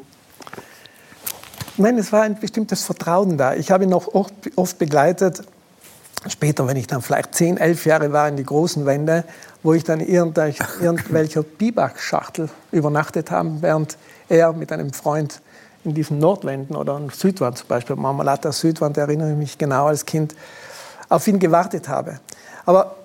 Nein, 1.79 1.99
es 1.99 2.11
war 2.11 2.23
ein 2.23 2.39
bestimmtes 2.41 2.85
Vertrauen 2.85 3.37
da. 3.37 3.55
Ich 3.55 3.71
habe 3.71 3.85
ihn 3.85 3.91
noch 3.91 4.15
oft, 4.15 4.33
oft 4.57 4.79
begleitet. 4.79 5.43
Später, 6.27 6.67
wenn 6.67 6.77
ich 6.77 6.87
dann 6.87 7.03
vielleicht 7.03 7.35
zehn, 7.35 7.59
elf 7.59 7.85
Jahre 7.85 8.13
war 8.13 8.29
in 8.29 8.37
die 8.37 8.45
großen 8.45 8.87
Wände, 8.87 9.25
wo 9.63 9.75
ich 9.75 9.85
dann 9.85 10.01
irgendwelcher 10.01 11.43
Biwak-Schachtel 11.43 12.49
übernachtet 12.73 13.31
habe, 13.31 13.61
während 13.61 13.99
er 14.29 14.53
mit 14.55 14.73
einem 14.73 14.93
Freund 14.93 15.41
in 15.85 15.95
diesen 15.95 16.19
Nordwänden 16.19 16.75
oder 16.75 16.97
in 16.97 17.11
Südwand 17.11 17.59
zum 17.59 17.69
Beispiel, 17.69 17.95
Marmalata 17.95 18.53
Südwand, 18.53 18.97
erinnere 18.97 19.33
ich 19.33 19.37
mich 19.37 19.59
genau 19.59 19.87
als 19.87 20.05
Kind, 20.05 20.35
auf 21.09 21.29
ihn 21.29 21.39
gewartet 21.39 21.89
habe. 21.89 22.21
Aber 22.65 22.97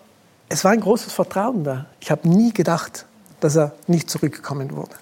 es 0.49 0.63
war 0.63 0.71
ein 0.71 0.79
großes 0.79 1.13
Vertrauen 1.13 1.63
da. 1.63 1.85
Ich 1.99 2.09
habe 2.09 2.27
nie 2.27 2.53
gedacht, 2.53 3.05
dass 3.41 3.57
er 3.57 3.73
nicht 3.87 4.09
zurückkommen 4.09 4.71
würde. 4.75 4.95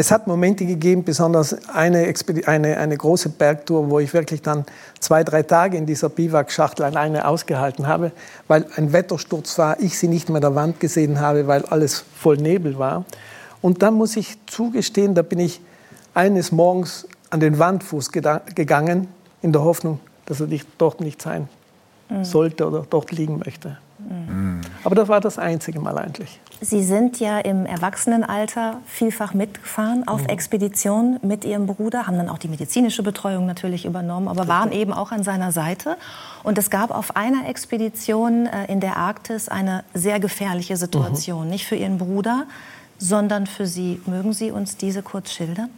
Es 0.00 0.12
hat 0.12 0.28
Momente 0.28 0.64
gegeben, 0.64 1.02
besonders 1.02 1.68
eine, 1.68 2.14
eine, 2.46 2.76
eine 2.76 2.96
große 2.96 3.30
Bergtour, 3.30 3.90
wo 3.90 3.98
ich 3.98 4.14
wirklich 4.14 4.42
dann 4.42 4.64
zwei, 5.00 5.24
drei 5.24 5.42
Tage 5.42 5.76
in 5.76 5.86
dieser 5.86 6.08
Biwakschachtel 6.08 6.84
alleine 6.84 7.26
ausgehalten 7.26 7.88
habe, 7.88 8.12
weil 8.46 8.64
ein 8.76 8.92
Wettersturz 8.92 9.58
war, 9.58 9.80
ich 9.80 9.98
sie 9.98 10.06
nicht 10.06 10.28
mehr 10.28 10.36
an 10.36 10.42
der 10.42 10.54
Wand 10.54 10.78
gesehen 10.78 11.18
habe, 11.18 11.48
weil 11.48 11.64
alles 11.64 12.04
voll 12.14 12.36
Nebel 12.36 12.78
war. 12.78 13.06
Und 13.60 13.82
dann 13.82 13.94
muss 13.94 14.16
ich 14.16 14.38
zugestehen, 14.46 15.16
da 15.16 15.22
bin 15.22 15.40
ich 15.40 15.60
eines 16.14 16.52
Morgens 16.52 17.08
an 17.30 17.40
den 17.40 17.58
Wandfuß 17.58 18.12
gegangen, 18.12 19.08
in 19.42 19.52
der 19.52 19.64
Hoffnung, 19.64 19.98
dass 20.26 20.38
er 20.38 20.46
dort 20.78 21.00
nicht 21.00 21.20
sein 21.20 21.48
mhm. 22.08 22.24
sollte 22.24 22.68
oder 22.68 22.86
dort 22.88 23.10
liegen 23.10 23.40
möchte. 23.44 23.78
Mhm. 23.98 24.47
Aber 24.84 24.94
das 24.94 25.08
war 25.08 25.20
das 25.20 25.38
einzige 25.38 25.80
Mal 25.80 25.98
eigentlich. 25.98 26.40
Sie 26.60 26.82
sind 26.82 27.20
ja 27.20 27.38
im 27.38 27.66
Erwachsenenalter 27.66 28.78
vielfach 28.86 29.32
mitgefahren 29.32 30.08
auf 30.08 30.22
mhm. 30.22 30.28
Expeditionen 30.28 31.20
mit 31.22 31.44
Ihrem 31.44 31.66
Bruder, 31.66 32.06
haben 32.06 32.16
dann 32.16 32.28
auch 32.28 32.38
die 32.38 32.48
medizinische 32.48 33.02
Betreuung 33.02 33.46
natürlich 33.46 33.84
übernommen, 33.84 34.26
aber 34.26 34.48
waren 34.48 34.72
eben 34.72 34.92
auch 34.92 35.12
an 35.12 35.22
seiner 35.22 35.52
Seite. 35.52 35.96
Und 36.42 36.58
es 36.58 36.70
gab 36.70 36.90
auf 36.90 37.16
einer 37.16 37.48
Expedition 37.48 38.46
äh, 38.46 38.70
in 38.72 38.80
der 38.80 38.96
Arktis 38.96 39.48
eine 39.48 39.84
sehr 39.94 40.18
gefährliche 40.18 40.76
Situation, 40.76 41.44
mhm. 41.44 41.50
nicht 41.50 41.66
für 41.66 41.76
Ihren 41.76 41.98
Bruder, 41.98 42.46
sondern 42.98 43.46
für 43.46 43.66
Sie. 43.66 44.00
Mögen 44.06 44.32
Sie 44.32 44.50
uns 44.50 44.76
diese 44.76 45.02
kurz 45.02 45.30
schildern? 45.30 45.70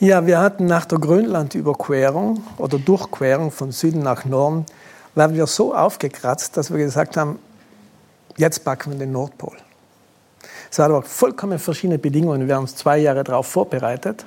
Ja, 0.00 0.26
wir 0.26 0.38
hatten 0.38 0.64
nach 0.64 0.86
der 0.86 0.98
Grönlandüberquerung 0.98 2.42
oder 2.56 2.78
Durchquerung 2.78 3.50
von 3.50 3.70
Süden 3.70 4.02
nach 4.02 4.24
Norden, 4.24 4.64
waren 5.14 5.34
wir 5.34 5.46
so 5.46 5.74
aufgekratzt, 5.74 6.56
dass 6.56 6.70
wir 6.70 6.78
gesagt 6.78 7.16
haben, 7.16 7.38
jetzt 8.36 8.64
packen 8.64 8.92
wir 8.92 8.98
den 8.98 9.12
Nordpol. 9.12 9.56
Es 10.70 10.78
waren 10.78 10.92
aber 10.92 11.02
vollkommen 11.02 11.58
verschiedene 11.58 11.98
Bedingungen. 11.98 12.46
Wir 12.46 12.54
haben 12.54 12.62
uns 12.62 12.76
zwei 12.76 12.98
Jahre 12.98 13.24
darauf 13.24 13.46
vorbereitet. 13.46 14.24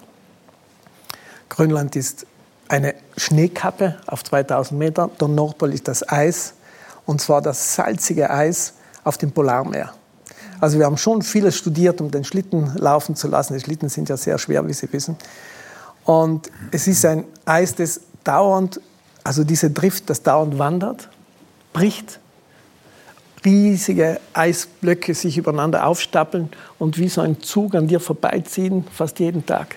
Grönland 1.49 1.95
ist 1.95 2.25
eine 2.67 2.95
Schneekappe 3.17 3.97
auf 4.07 4.23
2000 4.23 4.77
Meter. 4.77 5.09
Der 5.19 5.27
Nordpol 5.27 5.73
ist 5.73 5.87
das 5.87 6.07
Eis, 6.07 6.53
und 7.05 7.21
zwar 7.21 7.41
das 7.41 7.75
salzige 7.75 8.29
Eis 8.29 8.73
auf 9.03 9.17
dem 9.17 9.31
Polarmeer. 9.31 9.93
Also 10.59 10.79
wir 10.79 10.85
haben 10.85 10.97
schon 10.97 11.21
vieles 11.21 11.57
studiert, 11.57 11.99
um 12.01 12.09
den 12.09 12.23
Schlitten 12.23 12.73
laufen 12.75 13.15
zu 13.15 13.27
lassen. 13.27 13.53
Die 13.53 13.59
Schlitten 13.59 13.89
sind 13.89 14.09
ja 14.09 14.17
sehr 14.17 14.37
schwer, 14.37 14.65
wie 14.67 14.73
Sie 14.73 14.91
wissen. 14.91 15.17
Und 16.05 16.51
es 16.71 16.87
ist 16.87 17.05
ein 17.05 17.25
Eis, 17.45 17.75
das 17.75 18.01
dauernd, 18.23 18.79
also 19.23 19.43
diese 19.43 19.69
Drift, 19.69 20.09
das 20.09 20.23
dauernd 20.23 20.59
wandert, 20.59 21.09
bricht, 21.71 22.19
riesige 23.45 24.19
Eisblöcke 24.33 25.13
sich 25.13 25.37
übereinander 25.37 25.85
aufstapeln 25.85 26.49
und 26.79 26.97
wie 26.97 27.09
so 27.09 27.21
ein 27.21 27.41
Zug 27.41 27.75
an 27.75 27.87
dir 27.87 27.99
vorbeiziehen, 27.99 28.85
fast 28.91 29.19
jeden 29.19 29.45
Tag. 29.45 29.75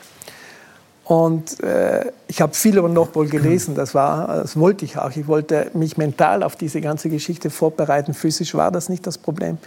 Und 1.05 1.62
äh, 1.62 2.11
ich 2.26 2.41
habe 2.41 2.53
viel 2.55 2.76
über 2.76 2.88
Nordpol 2.88 3.29
gelesen, 3.29 3.76
das, 3.76 3.95
war, 3.95 4.26
das 4.26 4.59
wollte 4.59 4.85
ich 4.85 4.99
auch. 4.99 5.11
Ich 5.11 5.29
wollte 5.29 5.71
mich 5.73 5.97
mental 5.97 6.43
auf 6.43 6.57
diese 6.57 6.81
ganze 6.81 7.09
Geschichte 7.09 7.49
vorbereiten. 7.49 8.12
Physisch 8.12 8.55
war 8.55 8.73
das 8.73 8.88
nicht 8.88 9.07
das 9.07 9.17
Problem. 9.17 9.59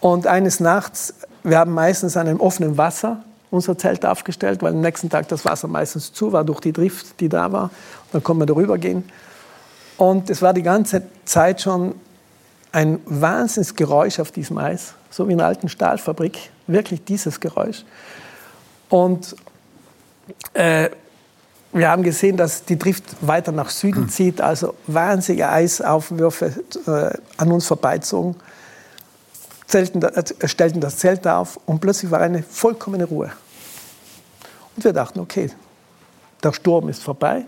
Und 0.00 0.26
eines 0.26 0.58
Nachts, 0.58 1.12
wir 1.42 1.58
haben 1.58 1.72
meistens 1.72 2.16
an 2.16 2.28
einem 2.28 2.40
offenen 2.40 2.78
Wasser 2.78 3.22
unser 3.50 3.78
Zelt 3.78 4.04
aufgestellt, 4.04 4.62
weil 4.62 4.72
am 4.72 4.80
nächsten 4.80 5.08
Tag 5.08 5.28
das 5.28 5.44
Wasser 5.44 5.68
meistens 5.68 6.12
zu 6.12 6.32
war 6.32 6.44
durch 6.44 6.60
die 6.60 6.72
Drift, 6.72 7.20
die 7.20 7.28
da 7.28 7.50
war. 7.52 7.64
Und 7.64 8.14
dann 8.14 8.22
konnte 8.22 8.38
man 8.40 8.48
darüber 8.48 8.78
gehen. 8.78 9.04
Und 9.96 10.30
es 10.30 10.42
war 10.42 10.52
die 10.52 10.62
ganze 10.62 11.02
Zeit 11.24 11.60
schon 11.60 11.94
ein 12.72 13.00
Wahnsinnsgeräusch 13.06 14.20
auf 14.20 14.30
diesem 14.30 14.58
Eis, 14.58 14.94
so 15.10 15.26
wie 15.26 15.32
in 15.32 15.40
einer 15.40 15.48
alten 15.48 15.68
Stahlfabrik, 15.68 16.50
wirklich 16.66 17.04
dieses 17.04 17.40
Geräusch. 17.40 17.84
Und 18.88 19.34
äh, 20.52 20.90
wir 21.72 21.90
haben 21.90 22.02
gesehen, 22.02 22.36
dass 22.36 22.64
die 22.64 22.78
Drift 22.78 23.04
weiter 23.20 23.52
nach 23.52 23.70
Süden 23.70 24.02
hm. 24.02 24.08
zieht, 24.08 24.40
also 24.40 24.74
wahnsinnige 24.86 25.48
Eisaufwürfe 25.48 26.52
äh, 26.86 27.18
an 27.36 27.52
uns 27.52 27.66
vorbeizogen 27.66 28.36
zelten, 29.68 30.02
äh, 30.02 30.48
stellten 30.48 30.80
das 30.80 30.96
Zelt 30.96 31.26
auf 31.26 31.60
und 31.66 31.80
plötzlich 31.80 32.10
war 32.10 32.20
eine 32.20 32.42
vollkommene 32.42 33.04
Ruhe. 33.04 33.30
Und 34.74 34.84
wir 34.84 34.92
dachten, 34.92 35.20
okay, 35.20 35.50
der 36.42 36.52
Sturm 36.52 36.88
ist 36.88 37.02
vorbei, 37.02 37.44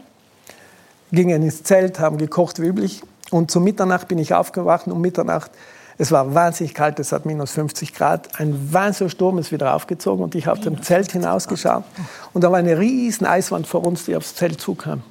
gingen 1.10 1.42
ins 1.42 1.62
Zelt, 1.62 1.98
haben 1.98 2.18
gekocht 2.18 2.60
wie 2.60 2.66
üblich 2.66 3.02
und 3.30 3.50
zur 3.50 3.62
Mitternacht 3.62 4.08
bin 4.08 4.18
ich 4.18 4.34
aufgewacht 4.34 4.86
um 4.86 5.00
Mitternacht, 5.00 5.50
es 5.98 6.10
war 6.12 6.34
wahnsinnig 6.34 6.72
kalt, 6.72 6.98
es 6.98 7.12
hat 7.12 7.26
minus 7.26 7.52
50 7.52 7.94
Grad, 7.94 8.40
ein 8.40 8.72
wahnsinniger 8.72 9.10
Sturm 9.10 9.38
ist 9.38 9.52
wieder 9.52 9.74
aufgezogen 9.74 10.24
und 10.24 10.34
ich 10.34 10.46
habe 10.46 10.60
zum 10.60 10.82
Zelt 10.82 11.12
hinausgeschaut 11.12 11.84
und 12.32 12.42
da 12.42 12.50
war 12.50 12.58
eine 12.58 12.78
riesen 12.78 13.26
Eiswand 13.26 13.66
vor 13.66 13.86
uns, 13.86 14.06
die 14.06 14.16
aufs 14.16 14.34
Zelt 14.34 14.60
zukam. 14.60 15.02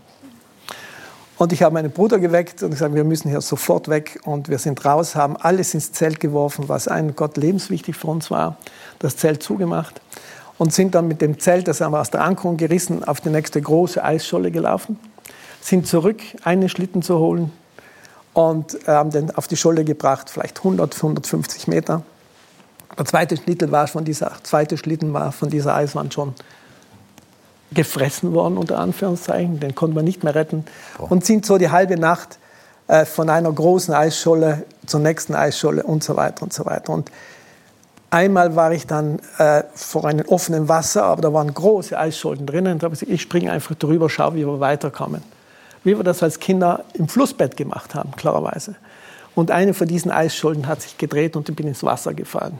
Und 1.39 1.53
ich 1.53 1.63
habe 1.63 1.73
meinen 1.73 1.89
Bruder 1.89 2.19
geweckt 2.19 2.61
und 2.63 2.71
gesagt, 2.71 2.93
wir 2.93 3.05
müssen 3.05 3.29
hier 3.29 3.39
sofort 3.39 3.87
weg. 3.87 4.19
Und 4.25 4.49
wir 4.49 4.59
sind 4.59 4.83
raus, 4.83 5.15
haben 5.15 5.37
alles 5.37 5.73
ins 5.73 5.93
Zelt 5.93 6.19
geworfen, 6.19 6.67
was 6.67 6.87
ein 6.87 7.15
Gott 7.15 7.37
lebenswichtig 7.37 7.95
für 7.95 8.07
uns 8.07 8.29
war, 8.29 8.57
das 8.99 9.17
Zelt 9.17 9.41
zugemacht 9.41 10.01
und 10.59 10.73
sind 10.73 10.93
dann 10.93 11.07
mit 11.07 11.21
dem 11.21 11.39
Zelt, 11.39 11.67
das 11.67 11.81
haben 11.81 11.93
wir 11.93 12.01
aus 12.01 12.11
der 12.11 12.21
Ankerung 12.21 12.57
gerissen, 12.57 13.03
auf 13.05 13.21
die 13.21 13.29
nächste 13.29 13.61
große 13.61 14.03
Eisscholle 14.03 14.51
gelaufen, 14.51 14.99
sind 15.61 15.87
zurück, 15.87 16.21
einen 16.43 16.67
Schlitten 16.67 17.01
zu 17.01 17.17
holen 17.17 17.51
und 18.33 18.77
haben 18.85 19.09
den 19.09 19.33
auf 19.33 19.47
die 19.47 19.55
Scholle 19.55 19.85
gebracht, 19.85 20.29
vielleicht 20.29 20.57
100, 20.57 20.93
150 20.93 21.67
Meter. 21.67 22.03
Der 22.97 23.05
zweite 23.05 23.37
war 23.71 23.87
von 23.87 24.03
dieser, 24.03 24.33
zweite 24.43 24.77
Schlitten 24.77 25.13
war 25.13 25.31
von 25.31 25.49
dieser 25.49 25.73
Eiswand 25.73 26.13
schon 26.13 26.33
gefressen 27.71 28.33
worden, 28.33 28.57
unter 28.57 28.79
Anführungszeichen. 28.79 29.59
Den 29.59 29.75
konnte 29.75 29.95
man 29.95 30.05
nicht 30.05 30.23
mehr 30.23 30.35
retten. 30.35 30.65
Boah. 30.97 31.11
Und 31.11 31.25
sind 31.25 31.45
so 31.45 31.57
die 31.57 31.69
halbe 31.69 31.97
Nacht 31.97 32.39
äh, 32.87 33.05
von 33.05 33.29
einer 33.29 33.51
großen 33.51 33.93
Eisscholle 33.93 34.63
zur 34.85 34.99
nächsten 34.99 35.35
Eisscholle 35.35 35.83
und 35.83 36.03
so 36.03 36.15
weiter 36.15 36.43
und 36.43 36.53
so 36.53 36.65
weiter. 36.65 36.91
Und 36.91 37.11
einmal 38.09 38.55
war 38.55 38.71
ich 38.71 38.87
dann 38.87 39.19
äh, 39.37 39.63
vor 39.75 40.05
einem 40.05 40.25
offenen 40.27 40.67
Wasser, 40.67 41.03
aber 41.03 41.21
da 41.21 41.33
waren 41.33 41.53
große 41.53 41.97
Eisschollen 41.97 42.45
drinnen. 42.45 42.73
Und 42.73 42.83
da 42.83 42.85
habe 42.85 42.95
ich 42.95 43.01
gesagt, 43.01 43.13
ich 43.13 43.21
springe 43.21 43.51
einfach 43.51 43.75
drüber, 43.75 44.09
schaue, 44.09 44.35
wie 44.35 44.45
wir 44.45 44.59
weiterkommen. 44.59 45.21
Wie 45.83 45.95
wir 45.95 46.03
das 46.03 46.23
als 46.23 46.39
Kinder 46.39 46.83
im 46.93 47.07
Flussbett 47.07 47.55
gemacht 47.55 47.95
haben, 47.95 48.11
klarerweise. 48.15 48.75
Und 49.35 49.51
eine 49.51 49.73
von 49.73 49.87
diesen 49.87 50.11
Eisschollen 50.11 50.67
hat 50.67 50.81
sich 50.81 50.97
gedreht 50.97 51.35
und 51.35 51.47
ich 51.47 51.55
bin 51.55 51.67
ins 51.67 51.83
Wasser 51.83 52.13
gefallen. 52.13 52.57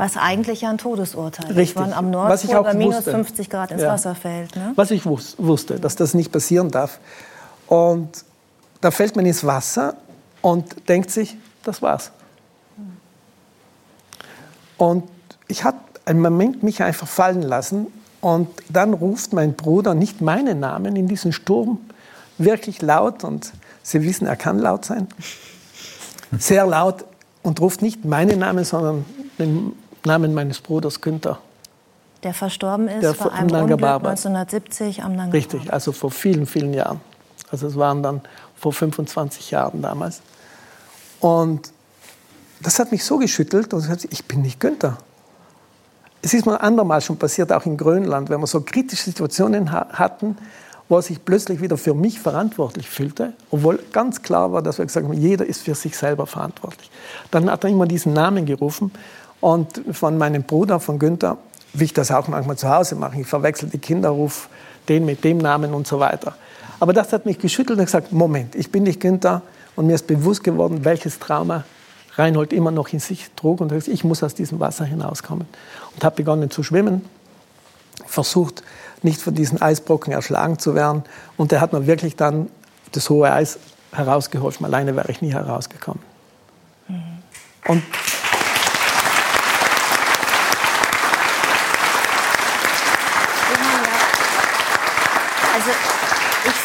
Was 0.00 0.16
eigentlich 0.16 0.62
ja 0.62 0.70
ein 0.70 0.78
Todesurteil 0.78 1.48
Richtig. 1.48 1.76
ist, 1.76 1.76
man 1.76 1.92
am 1.92 2.10
Nordpol 2.10 2.62
bei 2.62 2.72
minus 2.72 3.04
50 3.04 3.50
Grad 3.50 3.70
ins 3.70 3.82
ja. 3.82 3.88
Wasser 3.88 4.14
fällt. 4.14 4.56
Ne? 4.56 4.72
Was 4.74 4.90
ich 4.90 5.04
wusste, 5.04 5.78
dass 5.78 5.94
das 5.94 6.14
nicht 6.14 6.32
passieren 6.32 6.70
darf. 6.70 6.98
Und 7.66 8.24
da 8.80 8.90
fällt 8.90 9.14
man 9.14 9.26
ins 9.26 9.44
Wasser 9.44 9.96
und 10.40 10.88
denkt 10.88 11.10
sich, 11.10 11.36
das 11.64 11.82
war's. 11.82 12.12
Und 14.78 15.04
ich 15.48 15.64
habe 15.64 15.76
einen 16.06 16.22
Moment 16.22 16.62
mich 16.62 16.82
einfach 16.82 17.06
fallen 17.06 17.42
lassen 17.42 17.88
und 18.22 18.48
dann 18.70 18.94
ruft 18.94 19.34
mein 19.34 19.52
Bruder 19.52 19.92
nicht 19.92 20.22
meinen 20.22 20.60
Namen 20.60 20.96
in 20.96 21.08
diesen 21.08 21.34
Sturm 21.34 21.78
wirklich 22.38 22.80
laut 22.80 23.22
und 23.22 23.52
Sie 23.82 24.02
wissen, 24.02 24.26
er 24.26 24.36
kann 24.36 24.58
laut 24.58 24.86
sein, 24.86 25.08
sehr 26.38 26.66
laut 26.66 27.04
und 27.42 27.60
ruft 27.60 27.82
nicht 27.82 28.06
meinen 28.06 28.38
Namen, 28.38 28.64
sondern 28.64 29.04
den 29.38 29.72
Namen 30.04 30.34
meines 30.34 30.60
Bruders 30.60 31.00
Günther. 31.00 31.38
Der 32.22 32.34
verstorben 32.34 32.88
ist 32.88 33.02
der 33.02 33.12
bei 33.12 33.30
einem 33.32 33.54
Unglück 33.54 33.82
1970 33.82 35.02
am 35.02 35.16
Nanga 35.16 35.32
Richtig, 35.32 35.72
also 35.72 35.92
vor 35.92 36.10
vielen, 36.10 36.46
vielen 36.46 36.74
Jahren. 36.74 37.00
Also 37.50 37.66
es 37.66 37.76
waren 37.76 38.02
dann 38.02 38.20
vor 38.56 38.72
25 38.72 39.50
Jahren 39.50 39.80
damals. 39.80 40.20
Und 41.20 41.72
das 42.62 42.78
hat 42.78 42.92
mich 42.92 43.04
so 43.04 43.18
geschüttelt 43.18 43.72
und 43.72 44.06
ich 44.10 44.24
bin 44.26 44.42
nicht 44.42 44.60
Günther. 44.60 44.98
Es 46.22 46.34
ist 46.34 46.44
mir 46.44 46.60
andermal 46.60 47.00
schon 47.00 47.16
passiert, 47.16 47.50
auch 47.52 47.64
in 47.64 47.78
Grönland, 47.78 48.28
wenn 48.28 48.40
wir 48.40 48.46
so 48.46 48.60
kritische 48.60 49.04
Situationen 49.04 49.72
hatten, 49.72 50.36
wo 50.90 50.96
er 50.96 51.02
sich 51.02 51.24
plötzlich 51.24 51.62
wieder 51.62 51.78
für 51.78 51.94
mich 51.94 52.20
verantwortlich 52.20 52.90
fühlte, 52.90 53.32
obwohl 53.50 53.78
ganz 53.92 54.20
klar 54.20 54.52
war, 54.52 54.60
dass 54.60 54.76
wir 54.76 54.84
gesagt 54.84 55.06
haben, 55.06 55.14
jeder 55.14 55.46
ist 55.46 55.62
für 55.62 55.74
sich 55.74 55.96
selber 55.96 56.26
verantwortlich. 56.26 56.90
Dann 57.30 57.50
hat 57.50 57.64
er 57.64 57.70
immer 57.70 57.86
diesen 57.86 58.12
Namen 58.12 58.44
gerufen 58.44 58.92
und 59.40 59.82
von 59.92 60.18
meinem 60.18 60.42
Bruder, 60.42 60.80
von 60.80 60.98
Günther, 60.98 61.38
wie 61.72 61.84
ich 61.84 61.94
das 61.94 62.10
auch 62.10 62.28
manchmal 62.28 62.56
zu 62.56 62.68
Hause 62.68 62.94
mache, 62.96 63.20
ich 63.20 63.26
verwechsel 63.26 63.68
die 63.68 63.78
Kinder, 63.78 64.10
rufe 64.10 64.48
den 64.88 65.04
mit 65.04 65.24
dem 65.24 65.38
Namen 65.38 65.72
und 65.72 65.86
so 65.86 66.00
weiter. 66.00 66.34
Aber 66.80 66.92
das 66.92 67.12
hat 67.12 67.26
mich 67.26 67.38
geschüttelt 67.38 67.78
und 67.78 67.84
gesagt, 67.84 68.12
Moment, 68.12 68.54
ich 68.54 68.72
bin 68.72 68.82
nicht 68.84 69.00
Günther 69.00 69.42
und 69.76 69.86
mir 69.86 69.94
ist 69.94 70.06
bewusst 70.06 70.42
geworden, 70.42 70.84
welches 70.84 71.18
Trauma 71.18 71.64
Reinhold 72.16 72.52
immer 72.52 72.70
noch 72.70 72.88
in 72.88 72.98
sich 72.98 73.30
trug 73.36 73.60
und 73.60 73.72
ich 73.72 74.04
muss 74.04 74.22
aus 74.22 74.34
diesem 74.34 74.58
Wasser 74.60 74.84
hinauskommen. 74.84 75.46
Und 75.94 76.04
habe 76.04 76.16
begonnen 76.16 76.50
zu 76.50 76.62
schwimmen, 76.62 77.04
versucht, 78.06 78.62
nicht 79.02 79.22
von 79.22 79.34
diesen 79.34 79.62
Eisbrocken 79.62 80.12
erschlagen 80.12 80.58
zu 80.58 80.74
werden. 80.74 81.04
Und 81.36 81.52
er 81.52 81.60
hat 81.60 81.72
mir 81.72 81.86
wirklich 81.86 82.16
dann 82.16 82.50
das 82.92 83.08
hohe 83.08 83.30
Eis 83.32 83.58
herausgeholfen. 83.92 84.66
Alleine 84.66 84.96
wäre 84.96 85.10
ich 85.10 85.22
nie 85.22 85.32
herausgekommen. 85.32 86.02
Mhm. 86.88 87.02
Und 87.66 87.82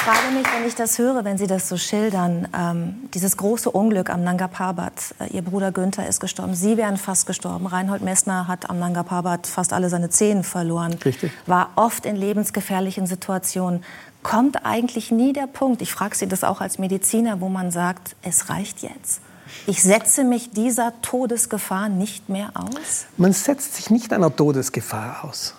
frage 0.05 0.35
mich, 0.35 0.45
wenn 0.55 0.67
ich 0.67 0.75
das 0.75 1.00
höre, 1.00 1.25
wenn 1.25 1.39
Sie 1.39 1.47
das 1.47 1.67
so 1.67 1.77
schildern, 1.77 2.47
ähm, 2.55 3.09
dieses 3.15 3.38
große 3.38 3.71
Unglück 3.71 4.12
am 4.12 4.24
Nanga 4.24 4.47
Parbat. 4.47 5.15
Äh, 5.19 5.35
Ihr 5.35 5.41
Bruder 5.41 5.71
Günther 5.71 6.07
ist 6.07 6.19
gestorben, 6.19 6.53
Sie 6.53 6.77
wären 6.77 6.97
fast 6.97 7.25
gestorben. 7.25 7.65
Reinhold 7.65 8.03
Messner 8.03 8.47
hat 8.47 8.69
am 8.69 8.77
Nanga 8.77 9.01
Parbat 9.01 9.47
fast 9.47 9.74
alle 9.74 9.89
seine 9.89 10.12
Zehen 10.12 10.43
verloren. 10.43 10.93
Richtig. 11.03 11.31
War 11.47 11.71
oft 11.75 12.05
in 12.05 12.15
lebensgefährlichen 12.15 13.07
Situationen. 13.07 13.83
Kommt 14.21 14.63
eigentlich 14.63 15.09
nie 15.09 15.33
der 15.33 15.47
Punkt, 15.47 15.81
ich 15.81 15.91
frage 15.91 16.15
Sie 16.15 16.27
das 16.27 16.43
auch 16.43 16.62
als 16.62 16.77
Mediziner, 16.77 17.41
wo 17.41 17.50
man 17.50 17.71
sagt, 17.71 18.15
es 18.21 18.51
reicht 18.51 18.83
jetzt. 18.83 19.21
Ich 19.65 19.81
setze 19.81 20.24
mich 20.24 20.51
dieser 20.51 20.93
Todesgefahr 21.01 21.89
nicht 21.89 22.29
mehr 22.29 22.51
aus? 22.53 23.07
Man 23.17 23.33
setzt 23.33 23.74
sich 23.74 23.89
nicht 23.89 24.13
einer 24.13 24.35
Todesgefahr 24.35 25.24
aus. 25.24 25.55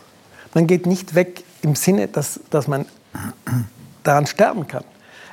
Man 0.54 0.68
geht 0.68 0.86
nicht 0.86 1.16
weg 1.16 1.42
im 1.62 1.74
Sinne, 1.74 2.06
dass, 2.06 2.38
dass 2.50 2.68
man 2.68 2.86
daran 4.06 4.26
sterben 4.26 4.66
kann. 4.66 4.84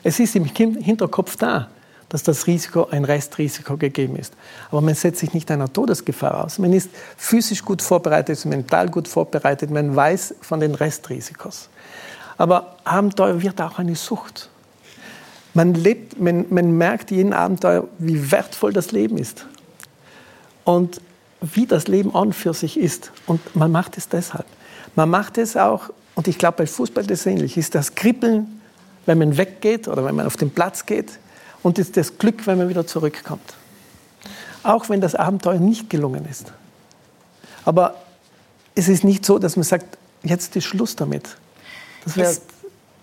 Es 0.03 0.19
ist 0.19 0.35
im 0.35 0.45
Hinterkopf 0.45 1.37
da, 1.37 1.69
dass 2.09 2.23
das 2.23 2.45
Risiko 2.45 2.87
ein 2.91 3.05
Restrisiko 3.05 3.77
gegeben 3.77 4.17
ist. 4.17 4.33
Aber 4.69 4.81
man 4.81 4.93
setzt 4.93 5.19
sich 5.19 5.33
nicht 5.33 5.49
einer 5.49 5.71
Todesgefahr 5.71 6.43
aus. 6.43 6.59
Man 6.59 6.71
ist 6.71 6.89
physisch 7.17 7.63
gut 7.63 7.81
vorbereitet, 7.81 8.45
mental 8.45 8.89
gut 8.89 9.07
vorbereitet, 9.07 9.71
man 9.71 9.95
weiß 9.95 10.35
von 10.41 10.59
den 10.59 10.75
Restrisikos. 10.75 11.69
Aber 12.37 12.77
Abenteuer 12.83 13.41
wird 13.41 13.59
auch 13.61 13.79
eine 13.79 13.95
Sucht. 13.95 14.49
Man, 15.53 15.73
lebt, 15.73 16.19
man, 16.19 16.45
man 16.49 16.77
merkt 16.77 17.11
jeden 17.11 17.33
Abenteuer, 17.33 17.87
wie 17.99 18.31
wertvoll 18.31 18.73
das 18.73 18.91
Leben 18.91 19.17
ist. 19.17 19.45
Und 20.65 21.01
wie 21.41 21.65
das 21.65 21.87
Leben 21.87 22.15
an 22.15 22.33
für 22.33 22.53
sich 22.53 22.79
ist. 22.79 23.11
Und 23.25 23.55
man 23.55 23.71
macht 23.71 23.97
es 23.97 24.07
deshalb. 24.07 24.45
Man 24.95 25.09
macht 25.09 25.37
es 25.37 25.57
auch, 25.57 25.89
und 26.15 26.27
ich 26.27 26.37
glaube, 26.37 26.57
bei 26.57 26.67
Fußball 26.67 27.05
das 27.05 27.25
ähnlich, 27.25 27.57
ist 27.57 27.75
das 27.75 27.95
Kribbeln 27.95 28.61
wenn 29.05 29.17
man 29.17 29.37
weggeht 29.37 29.87
oder 29.87 30.05
wenn 30.05 30.15
man 30.15 30.25
auf 30.25 30.37
den 30.37 30.51
Platz 30.51 30.85
geht 30.85 31.19
und 31.61 31.79
ist 31.79 31.97
das 31.97 32.17
Glück, 32.17 32.47
wenn 32.47 32.57
man 32.57 32.69
wieder 32.69 32.87
zurückkommt. 32.87 33.53
Auch 34.63 34.89
wenn 34.89 35.01
das 35.01 35.15
Abenteuer 35.15 35.59
nicht 35.59 35.89
gelungen 35.89 36.25
ist. 36.29 36.53
Aber 37.65 37.95
es 38.75 38.87
ist 38.87 39.03
nicht 39.03 39.25
so, 39.25 39.39
dass 39.39 39.55
man 39.55 39.63
sagt, 39.63 39.97
jetzt 40.23 40.55
ist 40.55 40.65
Schluss 40.65 40.95
damit. 40.95 41.35
Das 42.05 42.17
ist, 42.17 42.43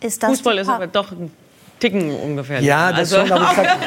ist 0.01 0.23
das 0.23 0.31
Fußball 0.31 0.59
ist 0.59 0.69
aber 0.69 0.87
doch 0.87 1.11
ein 1.13 1.33
Ticken 1.79 2.15
ungefähr. 2.15 2.61
Ja, 2.61 2.93
das 2.93 3.13
also, 3.13 3.27
schon, 3.27 3.33
aber 3.33 3.51
ich 3.51 3.57
sag, 3.57 3.67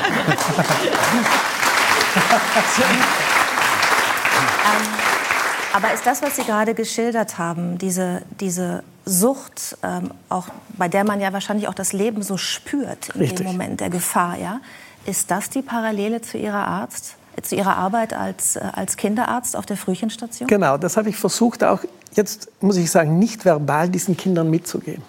Aber 5.73 5.91
ist 5.91 6.05
das, 6.05 6.21
was 6.21 6.35
Sie 6.35 6.43
gerade 6.43 6.75
geschildert 6.75 7.39
haben, 7.39 7.79
diese, 7.79 8.21
diese 8.39 8.83
Sucht, 9.05 9.77
ähm, 9.83 10.11
auch, 10.29 10.47
bei 10.77 10.87
der 10.87 11.03
man 11.03 11.19
ja 11.19 11.33
wahrscheinlich 11.33 11.67
auch 11.67 11.73
das 11.73 11.93
Leben 11.93 12.23
so 12.23 12.37
spürt 12.37 13.09
in 13.09 13.21
Richtig. 13.21 13.39
dem 13.39 13.47
Moment 13.47 13.81
der 13.81 13.89
Gefahr, 13.89 14.37
ja? 14.37 14.61
ist 15.05 15.31
das 15.31 15.49
die 15.49 15.61
Parallele 15.61 16.21
zu 16.21 16.37
Ihrer 16.37 16.67
Arzt? 16.67 17.15
zu 17.41 17.55
Ihrer 17.55 17.77
Arbeit 17.77 18.13
als, 18.13 18.57
äh, 18.57 18.61
als 18.73 18.95
Kinderarzt 18.95 19.55
auf 19.55 19.65
der 19.65 19.75
Frühchenstation? 19.75 20.47
Genau, 20.47 20.77
das 20.77 20.97
habe 20.97 21.09
ich 21.09 21.17
versucht, 21.17 21.63
auch 21.63 21.79
jetzt 22.13 22.49
muss 22.61 22.77
ich 22.77 22.91
sagen, 22.91 23.17
nicht 23.17 23.43
verbal 23.43 23.89
diesen 23.89 24.15
Kindern 24.15 24.51
mitzugeben. 24.51 25.03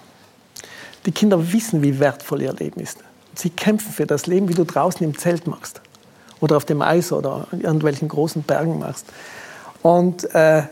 Die 1.05 1.13
Kinder 1.13 1.53
wissen, 1.53 1.83
wie 1.83 2.01
wertvoll 2.01 2.41
ihr 2.41 2.55
Leben 2.55 2.81
ist. 2.81 2.99
Sie 3.35 3.51
kämpfen 3.51 3.93
für 3.93 4.07
das 4.07 4.27
Leben, 4.27 4.49
wie 4.49 4.55
du 4.55 4.65
draußen 4.65 5.05
im 5.05 5.19
Zelt 5.19 5.47
machst 5.47 5.83
oder 6.41 6.57
auf 6.57 6.65
dem 6.65 6.81
Eis 6.81 7.13
oder 7.13 7.47
in 7.53 7.61
irgendwelchen 7.61 8.09
großen 8.09 8.43
Bergen 8.43 8.79
machst. 8.79 9.07
Und 9.83 10.35
äh, 10.35 10.63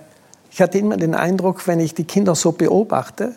ich 0.52 0.60
hatte 0.60 0.78
immer 0.78 0.96
den 0.96 1.14
Eindruck, 1.14 1.66
wenn 1.66 1.80
ich 1.80 1.94
die 1.94 2.04
Kinder 2.04 2.34
so 2.34 2.52
beobachte, 2.52 3.34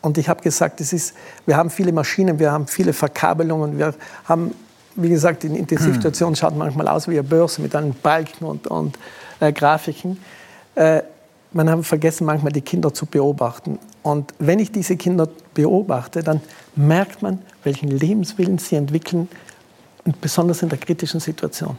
und 0.00 0.16
ich 0.16 0.28
habe 0.28 0.42
gesagt, 0.42 0.80
es 0.80 0.92
ist, 0.92 1.14
wir 1.44 1.56
haben 1.56 1.70
viele 1.70 1.92
Maschinen, 1.92 2.38
wir 2.38 2.52
haben 2.52 2.66
viele 2.66 2.92
Verkabelungen, 2.92 3.78
wir 3.78 3.94
haben, 4.26 4.54
wie 4.94 5.08
gesagt, 5.08 5.42
in 5.44 5.56
Intensivstationen 5.56 6.36
schaut 6.36 6.56
manchmal 6.56 6.86
aus 6.86 7.08
wie 7.08 7.18
eine 7.18 7.24
Börse 7.24 7.60
mit 7.60 7.74
einem 7.74 7.94
Balken 7.94 8.44
und, 8.44 8.68
und 8.68 8.96
äh, 9.40 9.52
Grafiken. 9.52 10.18
Äh, 10.76 11.02
man 11.52 11.68
hat 11.68 11.84
vergessen, 11.84 12.26
manchmal 12.26 12.52
die 12.52 12.60
Kinder 12.60 12.94
zu 12.94 13.06
beobachten. 13.06 13.78
Und 14.02 14.34
wenn 14.38 14.60
ich 14.60 14.70
diese 14.70 14.96
Kinder 14.96 15.28
beobachte, 15.54 16.22
dann 16.22 16.40
merkt 16.76 17.22
man, 17.22 17.42
welchen 17.64 17.88
Lebenswillen 17.88 18.58
sie 18.58 18.76
entwickeln, 18.76 19.28
und 20.04 20.20
besonders 20.22 20.62
in 20.62 20.70
der 20.70 20.78
kritischen 20.78 21.20
Situation. 21.20 21.76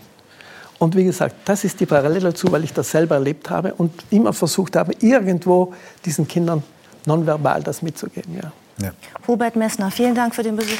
Und 0.80 0.96
wie 0.96 1.04
gesagt, 1.04 1.36
das 1.46 1.66
ist 1.66 1.80
die 1.80 1.86
Parallele 1.86 2.32
dazu, 2.32 2.52
weil 2.52 2.64
ich 2.64 2.74
das 2.74 2.90
selber 2.90 3.16
erlebt 3.16 3.50
habe 3.50 3.74
und 3.76 3.92
immer 4.10 4.34
versucht 4.34 4.76
habe, 4.76 4.94
irgendwo 5.02 5.74
diesen 6.06 6.28
Kindern 6.28 6.64
nonverbal 7.06 7.62
das 7.62 7.82
mitzugeben. 7.82 8.40
Ja. 8.42 8.52
Ja. 8.82 8.92
Hubert 9.28 9.58
Messner, 9.58 9.92
vielen 9.92 10.16
Dank 10.16 10.34
für 10.34 10.44
den 10.44 10.56
Besuch. 10.56 10.78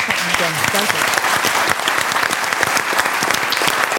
Danke. 0.72 0.89